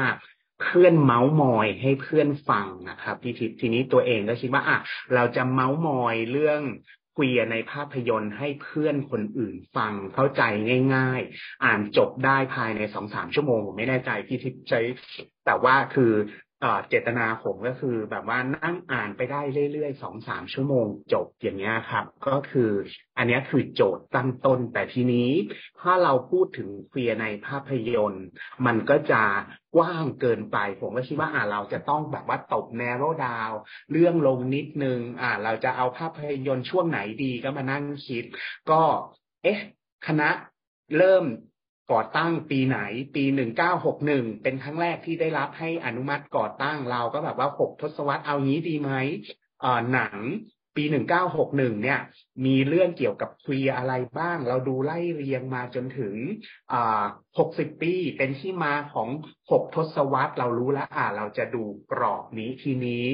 [0.61, 4.79] เพื่อนเมาส์มอยให้เพื่อนฟังนะครับพี่ทิพย์ทีนี้ตัวเองก็คิดว่าอะ
[5.15, 6.61] เราจะเมาส์มอยเรื่อง
[7.15, 10.43] เคุยในภาพยนตร์ให้เพื่อนคนอื่นฟังเข้าใจ
[10.95, 14.81] ง่าย ๆ อ่านจบได้ภายในสองสามชั่วโมงผมไม่แน่ใจพี่ทิพย์ใช้
[15.47, 16.13] แต่ว่าคือ
[16.89, 19.41] เจตนาผมก็คือแบบว่านั่งอ่านไปได้
[19.73, 22.71] เรื่อยๆสองสามชั่วโมงจบอย่างเงี้ยครับ ก็คือ
[23.19, 25.31] อันนี้คือโจทย์ตั้งต้น แต่ทีนี้
[25.81, 28.27] ถ้าเราพูดถึงเคลียร์ในภาพยนตร์
[28.67, 29.23] มันก็จะ
[29.77, 33.51] กว้างเกินไป ผมก็คิดว่าอ่าเราจะต้องแบบว่าตบแนโรดาว
[33.93, 38.25] เรื่องลงนิดนึงอ่าเราจะเอาภาพยนตร์ช่วงไหนดีก็มานั่งคิด
[38.71, 38.81] ก็
[39.43, 39.59] เอ๊ะ
[40.07, 40.29] คณะ
[40.99, 41.25] เริ่ม
[41.93, 42.79] ก่อตั้งปีไหน
[43.15, 48.93] ปีหนึ่งเก้าหกหนึ่งเป็นครั้งแรกที่ได้รับให้อนุมัติก่อตั้งเราก็แบบว่าหกทศวรรษเอางี้ดีไหม
[49.61, 50.19] เอ่อหนัง
[50.77, 52.01] ปีหนึ่งเก้าหกหนึ่งเนี่ย
[52.45, 56.15] มีเรื่องเกี่ยวกับควีอะไรบ้าง เราดูไล่เรียงมาจนถึง
[56.73, 57.05] อ่า
[57.39, 59.09] หกสิบปีเป็นที่มาของ
[59.51, 63.07] หกทศวรรษเรารู้แล้วอ่าเราจะดูกรอบนี้ทีนี้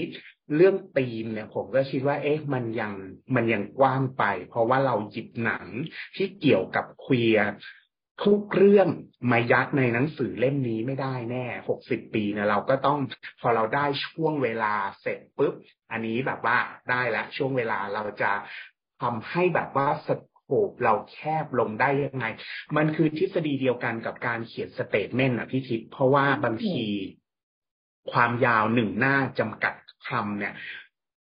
[0.56, 2.92] เรื่องตีมเนี่ยผมก็คิดว่า เอ๊ะมันยัง
[3.34, 5.66] มันยังกว้างไป เพราะว่าเราหยิบหนัง
[6.16, 7.22] ที่เกี่ยวกับควี
[8.24, 8.88] ทุกเรื่อง
[9.30, 12.98] มายัดในหนังสือเล่มนี้ไม่ได้แน่หกสิบปีนะเราก็ต้อง
[13.40, 15.54] พอเราได้ช่วงเวลาเสร็จปุ๊บ
[15.92, 16.58] อันนี้แบบว่า
[16.90, 18.32] ได้แล้วช่วงเวลาเราจะ
[19.02, 22.26] ทำให้แบบว่า scope เราแคบลงได้ยังไง
[22.76, 26.80] มันคือทฤษฎีเดียวกันกับการเขียน statement อะพี่ทิพย์เพราะว่าบางที
[28.12, 29.74] ความยาวหนึ่งหน้าจำกัด
[30.08, 30.54] คำเนี่ย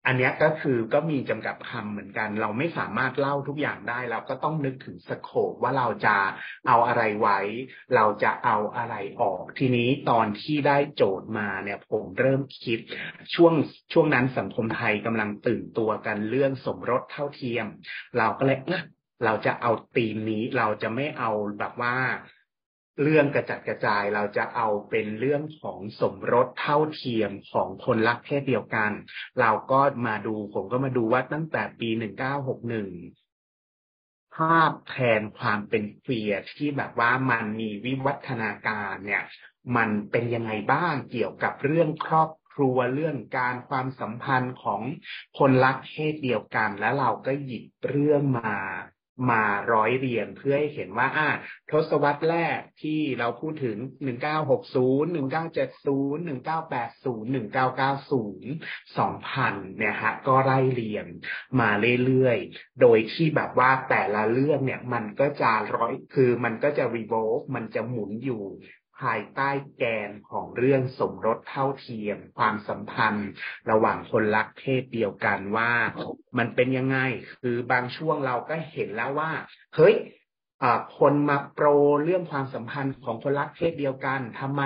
[0.06, 6.16] อันนี้ก็คือก็มีจำกัดคำเหมือนกัน เราไม่สามารถเล่าทุกอย่างได้ เราก็ต้องนึกถึง scope ว่าเราจะ
[6.66, 7.38] เอาอะไรไว้
[7.94, 12.78] เราจะเอาอะไรออก ทีนี้ตอนที่ได้โจทย์มาเนี่ยผมเริ่มคิด
[13.34, 13.54] ช่วง
[13.92, 17.66] ช่วงนั้นสังคมไทยกำลังตื่นตัวกันเรื่องสมรสเท่าเทียม
[18.18, 18.58] เราก็เลย
[19.24, 21.96] เราจะเอาตีมนี้เราจะไม่เอาแบบว่า
[23.02, 28.90] เรื่องกระจัดกระจายเราจะเอาเป็นเรื่องของสมรสเท่าเทียมของคนรักเพศเดียวกัน
[29.40, 32.90] เราก็มาดูผมก็มาดูว่าตั้งแต่ปีหนึ่งเก้าหกหนึ่ง
[34.36, 39.24] ภาพแทนความเป็นเฟียที่แบบว่ามันมีวิวัฒนาการเนี่ย
[39.76, 44.80] มันเป็นยังไงบ้างเกี่ยวกับเรื่องครอบครัวเรื่องการความสัมพันธ์ของ
[45.38, 48.56] คนรักเพศเดียวกัน แล้วเราก็หยิบเรื่องมา
[49.30, 51.28] มาร้อยเรียงเพื่อให้เห็นว่าอ่า
[51.70, 53.76] ทศวรรษแรกที่เราพูดถึง
[54.46, 61.06] 1960 1970 1980 1990 2000 เนี่ยฮะก็ไล่เรียง
[61.60, 61.70] มา
[62.04, 68.42] เรื่อยๆ โดยที่แบบว่าแต่ละเรื่องเนี่ยมันก็จะร้อยคือมันก็จะรีโวลมันจะหมุนอยู่
[69.00, 73.28] ภายใต้แกนของเรื่องสมรสเท่าเทียม ความสัมพันธ์
[73.70, 75.70] ระหว่างคนรักเพศเดียวกันว่า
[76.38, 76.98] มันเป็นยังไง
[77.42, 79.32] คือบางช่วงเราก็เห็นแล้วว่า
[79.76, 79.96] เฮ้ย
[80.98, 81.66] คนมาโปร
[82.04, 84.62] เรื่องความสัมพันธ์ของคนรักเพศเดียวกันทำไม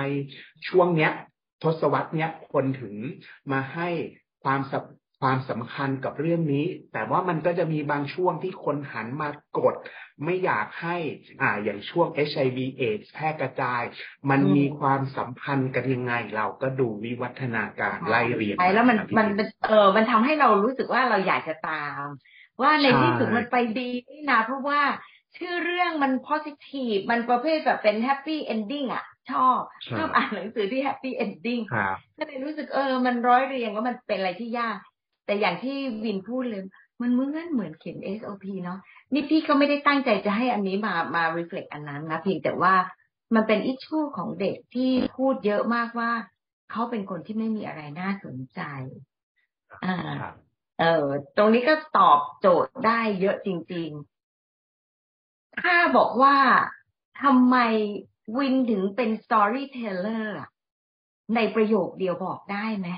[0.67, 1.11] ช่วงเนี้ย
[1.63, 2.95] ทศวรรษเนี้ยคนถึง
[3.51, 3.89] มาให้
[4.43, 4.59] ความ
[5.21, 9.75] ความสำคัญกับเรื่องนี้ แต่ว่ามันก็จะมีบางช่วงที่คนหันมากด
[10.23, 10.97] ไม่อยากให้
[11.41, 13.81] อ่าอย่างช่วง HIV AIDS แพร่กระจาย
[14.29, 19.27] มันมีความสัมพันธ์กันยังไง เราก็ดูวิวัฒนาการไล่เรียงไปแล้วมันมัน
[19.67, 22.05] เออมันทำให้เรารู้สึกว่าเราอยากจะตาม
[22.61, 24.81] ว่าในที่สุดมันไปดีนี่นะเพราะว่า
[25.37, 29.59] ชื่อเรื่องมัน positive มันประเภทแบบเป็น happy ending อะ ชอบ
[29.97, 31.63] ชอบอ่านหนังสือที่ happy ending
[32.17, 34.77] ก็เลยรู้สึกเออ มันร้อยเรียงว่ามันเป็นอะไรที่ยาก
[35.25, 36.63] แต่อย่างที่วินพูดเลย
[37.01, 38.79] มันเหมือนเหมือนเขียน SOP เนาะ
[39.13, 42.73] นี่พี่ก็ไม่ได้ตั้งใจจะให้อันนี้มามา reflect อันนั้นนะเพียงแต่ว่า
[43.35, 46.11] มันเป็นอิชชูของเด็กที่พูดเยอะมากว่า
[46.71, 48.61] เขาเป็นคนที่ไม่มีอะไรน่าสนใจ
[49.85, 49.97] อ่า
[50.79, 51.07] เออ
[51.37, 53.89] ตรงนี้ก็ตอบโจทย์ได้เยอะจริง
[54.77, 56.37] ๆ ถ้าบอกว่า
[57.23, 57.57] ทำไม
[58.37, 60.27] วินถึงเป็น storyteller
[61.35, 62.89] ในประโยคเดียวบอกได้ไหม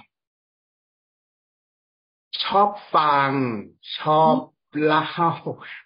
[2.45, 3.31] ชอบฟัง
[3.99, 4.35] ชอบ
[4.85, 5.03] เล่า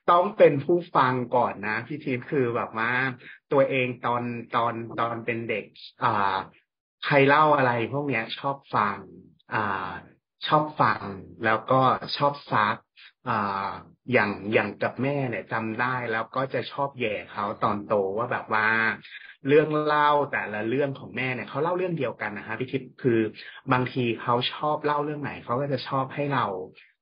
[0.10, 2.92] ต้องเป็นผู้ฟังก่อนนะ พี่ทิพย์คือแบบว่า
[3.52, 4.24] ตัวเองตอน
[4.56, 5.66] ตอนตอนเป็นเด็ก
[6.04, 6.36] อ่า
[7.06, 8.98] ใครเล่าอะไรพวกเนี้ย ชอบฟัง
[9.54, 9.90] อ่า
[10.48, 11.02] ชอบฟัง
[11.46, 11.82] แล้วก็
[12.18, 12.76] ชอบซัก
[14.14, 18.68] อย่างอย่างกับแม่เนี่ยจำได้แล้วก็จะชอบแย่เขาตอนโตว่าแบบว่า
[19.48, 23.20] เรื่องเล่าแต่ละเรื่องของแม่เนี่ยเขาเล่าเรื่องเดียวกันนะฮะพี่ทิพย์คือ
[23.72, 26.46] บางทีเขาชอบเล่าเรื่องไหนเขาก็จะชอบให้เรา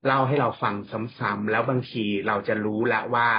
[0.05, 0.75] เล่าให้เราฟัง
[1.19, 3.29] ซ้ำๆแล้วบางทีเราจะรู้แล้วว่า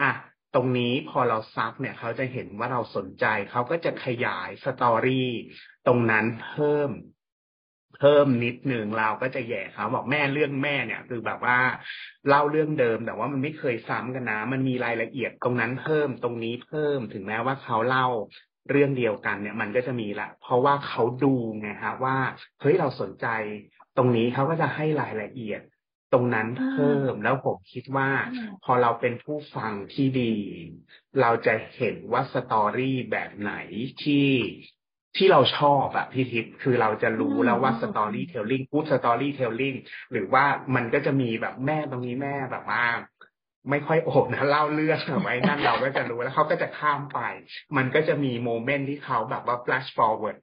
[0.00, 0.10] อะ
[0.54, 5.30] ตรงนี้พอเราซักเนี่ยเขาจะเห็นว่าเราสนใจเขาก็จะขยายสตอรี่
[5.86, 6.90] ตรงนั้นเพิ่ม
[8.00, 11.58] เพิ่มนิดหนึ่งเราก็จะแย่เขาบอกแม่เรื่องแม่เนี่ยคือแบบว่า
[12.28, 18.06] เล่าเรื่องเดิม แต่ว่ามันไม่เคยซ้ำกันนะ มันมีรายละเอียดตรงนั้นเพิ่มตรงนี้เพิ่มถึงแม้ว่าเขาเล่า
[18.70, 22.16] เรื่องเดียวกันเนี่ยมันก็จะมีละ เพราะว่าเขาดูไงฮะว่า
[22.60, 23.26] เฮ้ยเราสนใจ
[23.96, 25.62] ตรงนี้เขาก็จะให้รายละเอียด
[26.12, 28.10] ตรงนั้นเพิ่มแล้วผมคิดว่า
[28.64, 30.34] พอเราเป็นผู้ฟังที่ดี
[31.20, 33.54] เราจะเห็นว่า story แบบไหน
[34.02, 34.28] ที่
[35.18, 39.74] ที่เราชอบอะพี่ทิพย์คือเราจะรู้แล้วว่า storytelling พูด storytelling
[40.12, 42.84] หรือว่ามันก็จะมีแบบแม่ตรงนี้แม่แบบว่า
[43.70, 47.20] ไม่ค่อยโอบนะเล่าเรื่องไว้นั่นเราก็จะรู้แล้วเขาก็จะข้ามไป
[47.76, 50.38] มันก็จะมี moment ที่เขาแบบว่า flash forward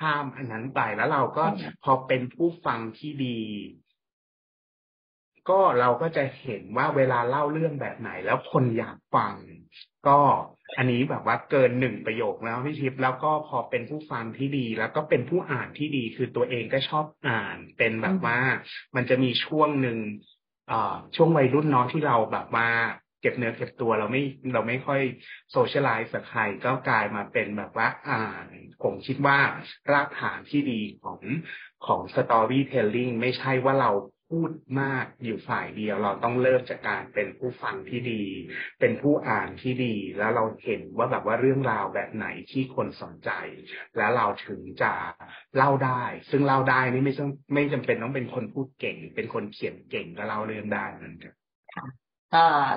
[0.00, 1.44] ข้ามอันนั้นไปแล้วเราก็
[1.84, 3.40] พอเป็นผู้ฟังที่ดี
[5.50, 9.34] ก็เราก็จะเห็นว่าเวลาเล่าเรื่องแบบไหน แล้วคนอยากฟัง
[10.08, 10.18] ก็
[10.76, 18.38] อันนี้แบบว่าเกินหนึ่งประโยคแล้วพี่ทิพย์แล้วก็พอเป็นผู้ฟังที่ดี แล้วก็เป็นผู้อ่านที่ดีคือตัวเองก็ชอบอ่าน เป็นแบบว่า
[18.96, 19.98] มันจะมีช่วงหนึ่ง
[20.70, 22.68] อ่าช่วงวัยรุ่นน้องที่เราแบบว่า
[23.20, 24.22] เก็บเนื้อเก็บตัวเราไม่
[24.54, 25.00] เราไม่ค่อย
[25.52, 28.46] โซเชียลไลซ์กับใครก็กลายมาเป็นแบบว่าอ่าน
[28.82, 29.38] ผมคิดว่า
[29.92, 31.20] รากฐานที่ดีของ
[31.86, 33.90] ของสตอรี่เทลลิ่งไม่ใช่ว่าเรา
[34.32, 34.50] พูด
[34.82, 38.22] มากอยู่ฝ่ายเดียว เราต้องเริ่มจากการเป็นผู้ฟังที่ดี
[38.80, 43.30] เป็นผู้อ่านที่ดี แล้วเราเห็นว่าแบบว่าเรื่องราวแบบไหนที่คนสนใจ
[43.96, 44.92] แล้วเราถึงจะ
[45.56, 51.32] เล่าได้ ซึ่งเล่าได้นี่ไม่ต้องไม่จำเป็นต้องเป็นคนพูดเก่ง เป็นคนเขียนเก่งก็เล่าเรื่องได้เหมือนกัน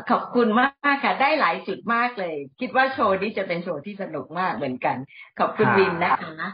[0.09, 4.97] ขอบคุณมากค่ะ ได้หลายจุดมากเลย คิดว่าโชว์นี้จะเป็นโชว์ที่สนุกมากเหมือนกัน
[5.39, 6.49] ขอบคุณวินนะคะ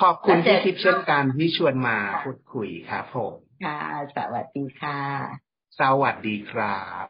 [0.00, 3.78] ขอบคุณที่ทิพย์เช่นกันที่ชวนมาพูดคุยครับผม ค่ะ
[4.16, 4.98] สวัสดีค่ะ
[5.80, 7.06] สวัสดีครับ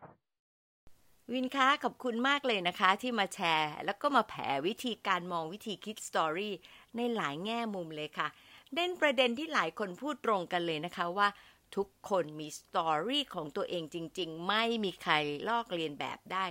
[1.32, 6.54] วินคะขอบคุณมากเลยนะคะ ที่มาแชร์ แล้วก็มาแผ่วิธีการมองวิธีคิดสตอรี่
[6.96, 8.28] ในหลายแง่มุมเลยค่ะ
[8.74, 11.28] เด่นประเด็นที่หลายคนพูดตรงกันเลยนะคะว่า
[11.76, 15.14] ทุกคนมีสตอรี่ของตัวเองจริง ๆ ไม่มีใคร
[15.48, 16.44] ลอกเลียนแบบได้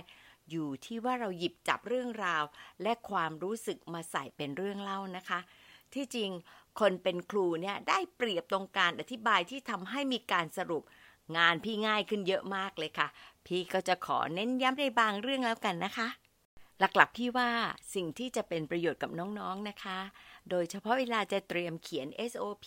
[0.50, 2.44] อยู่ที่ว่าเราหยิบจับเรื่องราว
[2.82, 5.40] และความรู้สึกมาใส่เป็นเรื่องเล่านะคะ
[5.94, 6.30] ที่จริง
[6.80, 10.82] คนเป็นครูเนี่ยได้เปรียบตรงการอธิบายที่ทำให้มีการสรุป
[11.36, 13.08] งานพี่ง่ายขึ้นเยอะมากเลยค่ะ
[13.46, 16.08] พี่ก็จะขอเน้นย้ำในบางเรื่องแล้วกันนะคะ
[16.78, 17.50] หลักๆพี่ว่า
[17.94, 19.98] สิ่งที่จะเป็นประโยชน์กับน้องๆนะคะ
[20.50, 22.66] โดยเฉพาะเวลาจะเตรียมเขียน SOP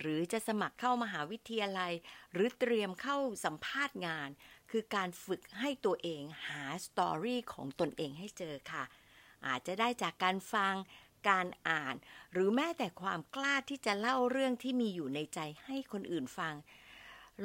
[0.00, 1.92] หรือจะสมัครเข้ามหาวิทยาลัย
[2.32, 4.28] หรือเตรียมเข้าสัมภาษณ์งาน
[4.70, 8.84] คือการฝึกให้ตัวเองหาสตอรี่ของตนเองให้เจอค่ะ
[9.46, 10.74] อาจจะได้จากการฟัง
[11.28, 11.94] การอ่าน
[12.32, 16.54] หรือแม้แต่ความกล้าที่จะเล่าเรื่องที่มีอยู่ในใจให้คนอื่นฟัง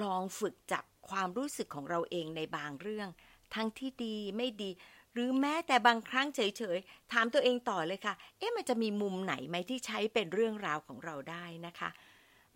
[0.01, 3.07] ลองฝึกจับความรู้สึกของเราเองในบางเรื่อง
[3.55, 4.71] ทั้งที่ดีไม่ดี
[5.13, 11.89] หรือแม้แต่บางครั้งเฉยๆถามตัวเองต่อเลยค่ะ เอ๊ะมันจะมีมุมไหนไหมที่ใช้เป็นเรื่องราวของเราได้นะคะ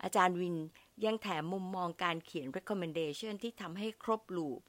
[0.02, 0.56] อาจารย์วิน
[1.04, 4.60] ยังแถมมุมมองการเขียน recommendation ที่ทำให้ครบลูป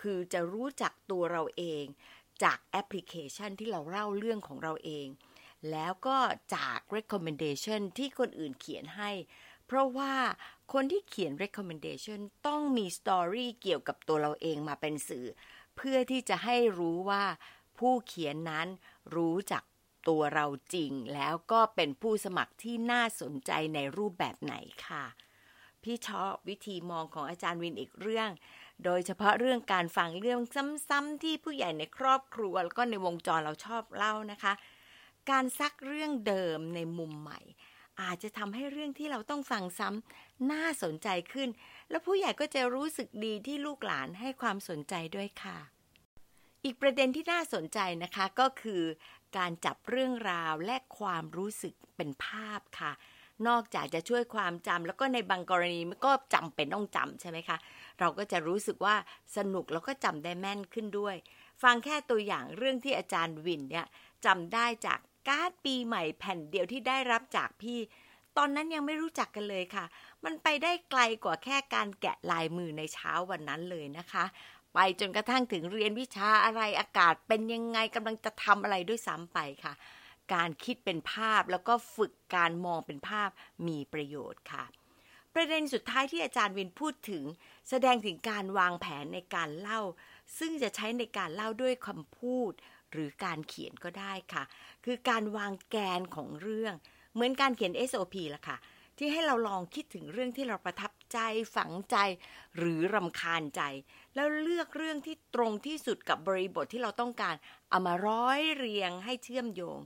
[0.00, 1.84] คือจะรู้จักตัวเราเอง
[2.42, 5.06] จากแอปพลิเคชันที่เราเล่าเรื่องของเราเอง
[5.70, 6.18] แล้วก็
[6.54, 9.10] จาก recommendation ที่คนอื่นเขียนให้
[9.66, 10.14] เพราะว่า
[10.72, 15.26] คนที่เขียน recommendation ต้องมี story เกี่ยวกับตัวเราเองมาเป็นสื่อ
[15.76, 17.24] เพื่อที่จะให้รู้ว่า
[17.78, 18.68] ผู้เขียนนั้น
[19.16, 19.62] รู้จัก
[20.08, 24.54] ตัวเราจริง แล้วก็เป็นผู้สมัครที่น่าสนใจในรูปแบบไหน
[24.86, 25.04] ค่ะ
[25.82, 28.30] พี่ชอบวิธีมองของอาจารย์วินอีกเรื่อง
[28.84, 30.40] โดยเฉพาะเรื่องการฟังเรื่อง
[30.88, 34.52] ซ้ำๆที่ผู้ใหญ่ในครอบครัว แล้วก็ในวงจรเราชอบเล่านะคะ
[35.30, 37.40] การซักเรื่องเดิมในมุมใหม่
[38.02, 41.48] อาจจะทำให้เรื่องที่เราต้องฟังซ้ำน่าสนใจขึ้น
[41.90, 45.58] แล้วผู้ใหญ่ก็จะรู้สึกดีที่ลูกหลานให้ความสนใจด้วยค่ะ
[46.64, 48.82] อีกประเด็นที่น่าสนใจนะคะก็คือ
[49.36, 52.92] การจับเรื่องราวและความรู้สึกเป็นภาพค่ะ
[53.48, 57.56] นอกจากจะช่วยความจำแล้วก็ในบางกรณีมันก็จำเป็นต้องจำใช่ไหมคะ
[58.00, 58.96] เราก็จะรู้สึกว่า
[59.36, 61.16] สนุกแล้วก็จำได้แม่นขึ้นด้วย
[61.62, 63.86] ฟังแค่ตัวอย่างเรื่องที่อาจารย์วินเนี่ย
[64.26, 64.98] จำได้จาก
[65.28, 67.78] การ์ดปีใหม่แผ่นเดียวที่ได้รับจากพี่
[68.36, 69.84] ตอนนั้นยังไม่รู้จักกันเลยค่ะ
[70.24, 74.24] มันไปได้ไกลกว่าแค่การแกะลายมือในเช้าวันนั้นเลยนะคะ
[74.74, 79.74] ไปจนกระทั่งถึงเรียนวิชาอะไรอากาศเป็นยังไงกำลังจะทำอะไรด้วยซ้ำไปค่ะ
[80.34, 83.30] การคิดเป็นภาพแล้วก็ฝึกการมองเป็นภาพ
[83.66, 84.64] มีประโยชน์ค่ะ
[85.34, 87.24] ประเด็นสุดท้ายที่อาจารย์วินพูดถึง
[87.68, 89.80] แสดงถึงการวางแผนในการเล่า
[90.38, 92.52] ซึ่งจะใช้ในการเล่าด้วยคำพูด
[92.92, 94.44] หรือการเขียนก็ได้ค่ะ
[94.84, 96.74] คือการวางแกนของเรื่อง
[97.14, 98.56] เหมือนการเขียน SOP ละค่ะ
[98.98, 101.18] ที่ให้เราลองคิดถึงเรื่องที่เราประทับใจ
[101.54, 101.96] ฝังใจ
[102.56, 103.62] หรือรำคาญใจ
[104.14, 107.34] แล้วเลือกเรื่องที่ตรงที่สุดกับบริบทที่เราต้องการ
[107.70, 109.78] เอามาร้อยเรียงให้เชื่อมโยง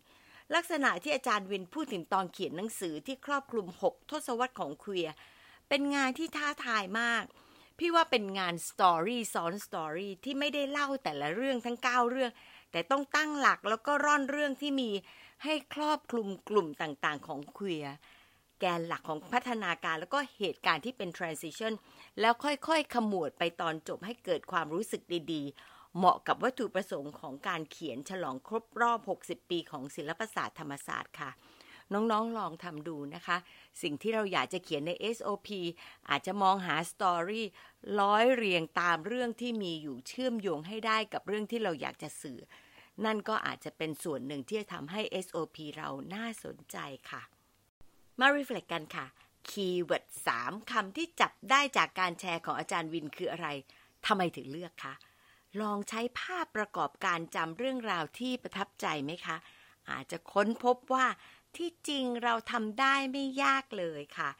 [0.54, 5.08] ลักษณะที่อาจารย์วินพูดถึงตอนเขียนหนังสือที่ครอบคลุม 6 ทศวรรษของเคลีย
[5.68, 7.24] เป็นงานที่ท้าทายมาก
[7.78, 12.30] พี่ว่าเป็นงาน story ซ้อน story ที่ไม่ได้เล่าแต่ละเรื่องทั้ง 9 เรื่อง
[12.70, 14.90] แต่ต้องตั้งหลักแล้วก็ร่อนเรื่องที่มี
[15.44, 17.94] ให้ครอบคลุมกลุ่มต่างๆ ของเคลียร์
[18.60, 21.72] แกนหลักของพัฒนาการแล้วก็เหตุการณ์ที่เป็น transition
[22.20, 25.02] แล้วค่อยๆ ขมวดไปตอนจบให้เกิดความรู้สึก
[25.32, 31.30] ดีๆ เหมาะกับวัตถุประสงค์ของการเขียนฉลองครบรอบ 60 ปีของศิลปศาสตร์ธรรมศาสตร์ค่ะ
[31.92, 33.36] น้องๆลองทำดูนะคะ
[33.82, 35.48] สิ่งที่เราอยากจะเขียนใน SOP
[36.10, 37.46] อาจจะมองหาสตอรี่
[38.00, 42.38] ร้อยเรียงตามเรื่องที่มีอยู่เชื่อมโยงให้ได้กับเรื่องที่เราอยากจะสื่อ
[43.04, 46.76] นั่นก็อาจจะเป็นส่วนหนึ่งที่จะทำให้ SOP เราน่าสนใจ
[47.10, 47.22] ค่ะ
[48.20, 49.06] มา reflect กันค่ะ
[49.48, 53.48] คีย์เวิร์ดสามคำที่จับได้จากการแชร์ของอาจารย์วินคืออะไร
[54.06, 54.94] ทำไมถึงเลือกคะ
[55.60, 59.36] ลองใช้ภาพประกอบการจำเรื่องราวที่ประทับใจไหมคะ
[59.90, 61.06] อาจจะค้นพบว่า
[61.56, 64.30] ที่จริงเราทำได้ไม่ยากเลยค่ะ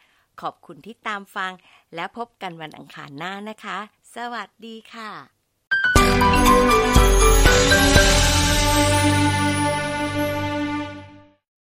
[0.41, 1.53] ขอบคุณที่ตามฟัง
[1.95, 3.79] และพบกันวันอังคารหน้านะคะ
[4.15, 5.11] สวัสดีค่ะ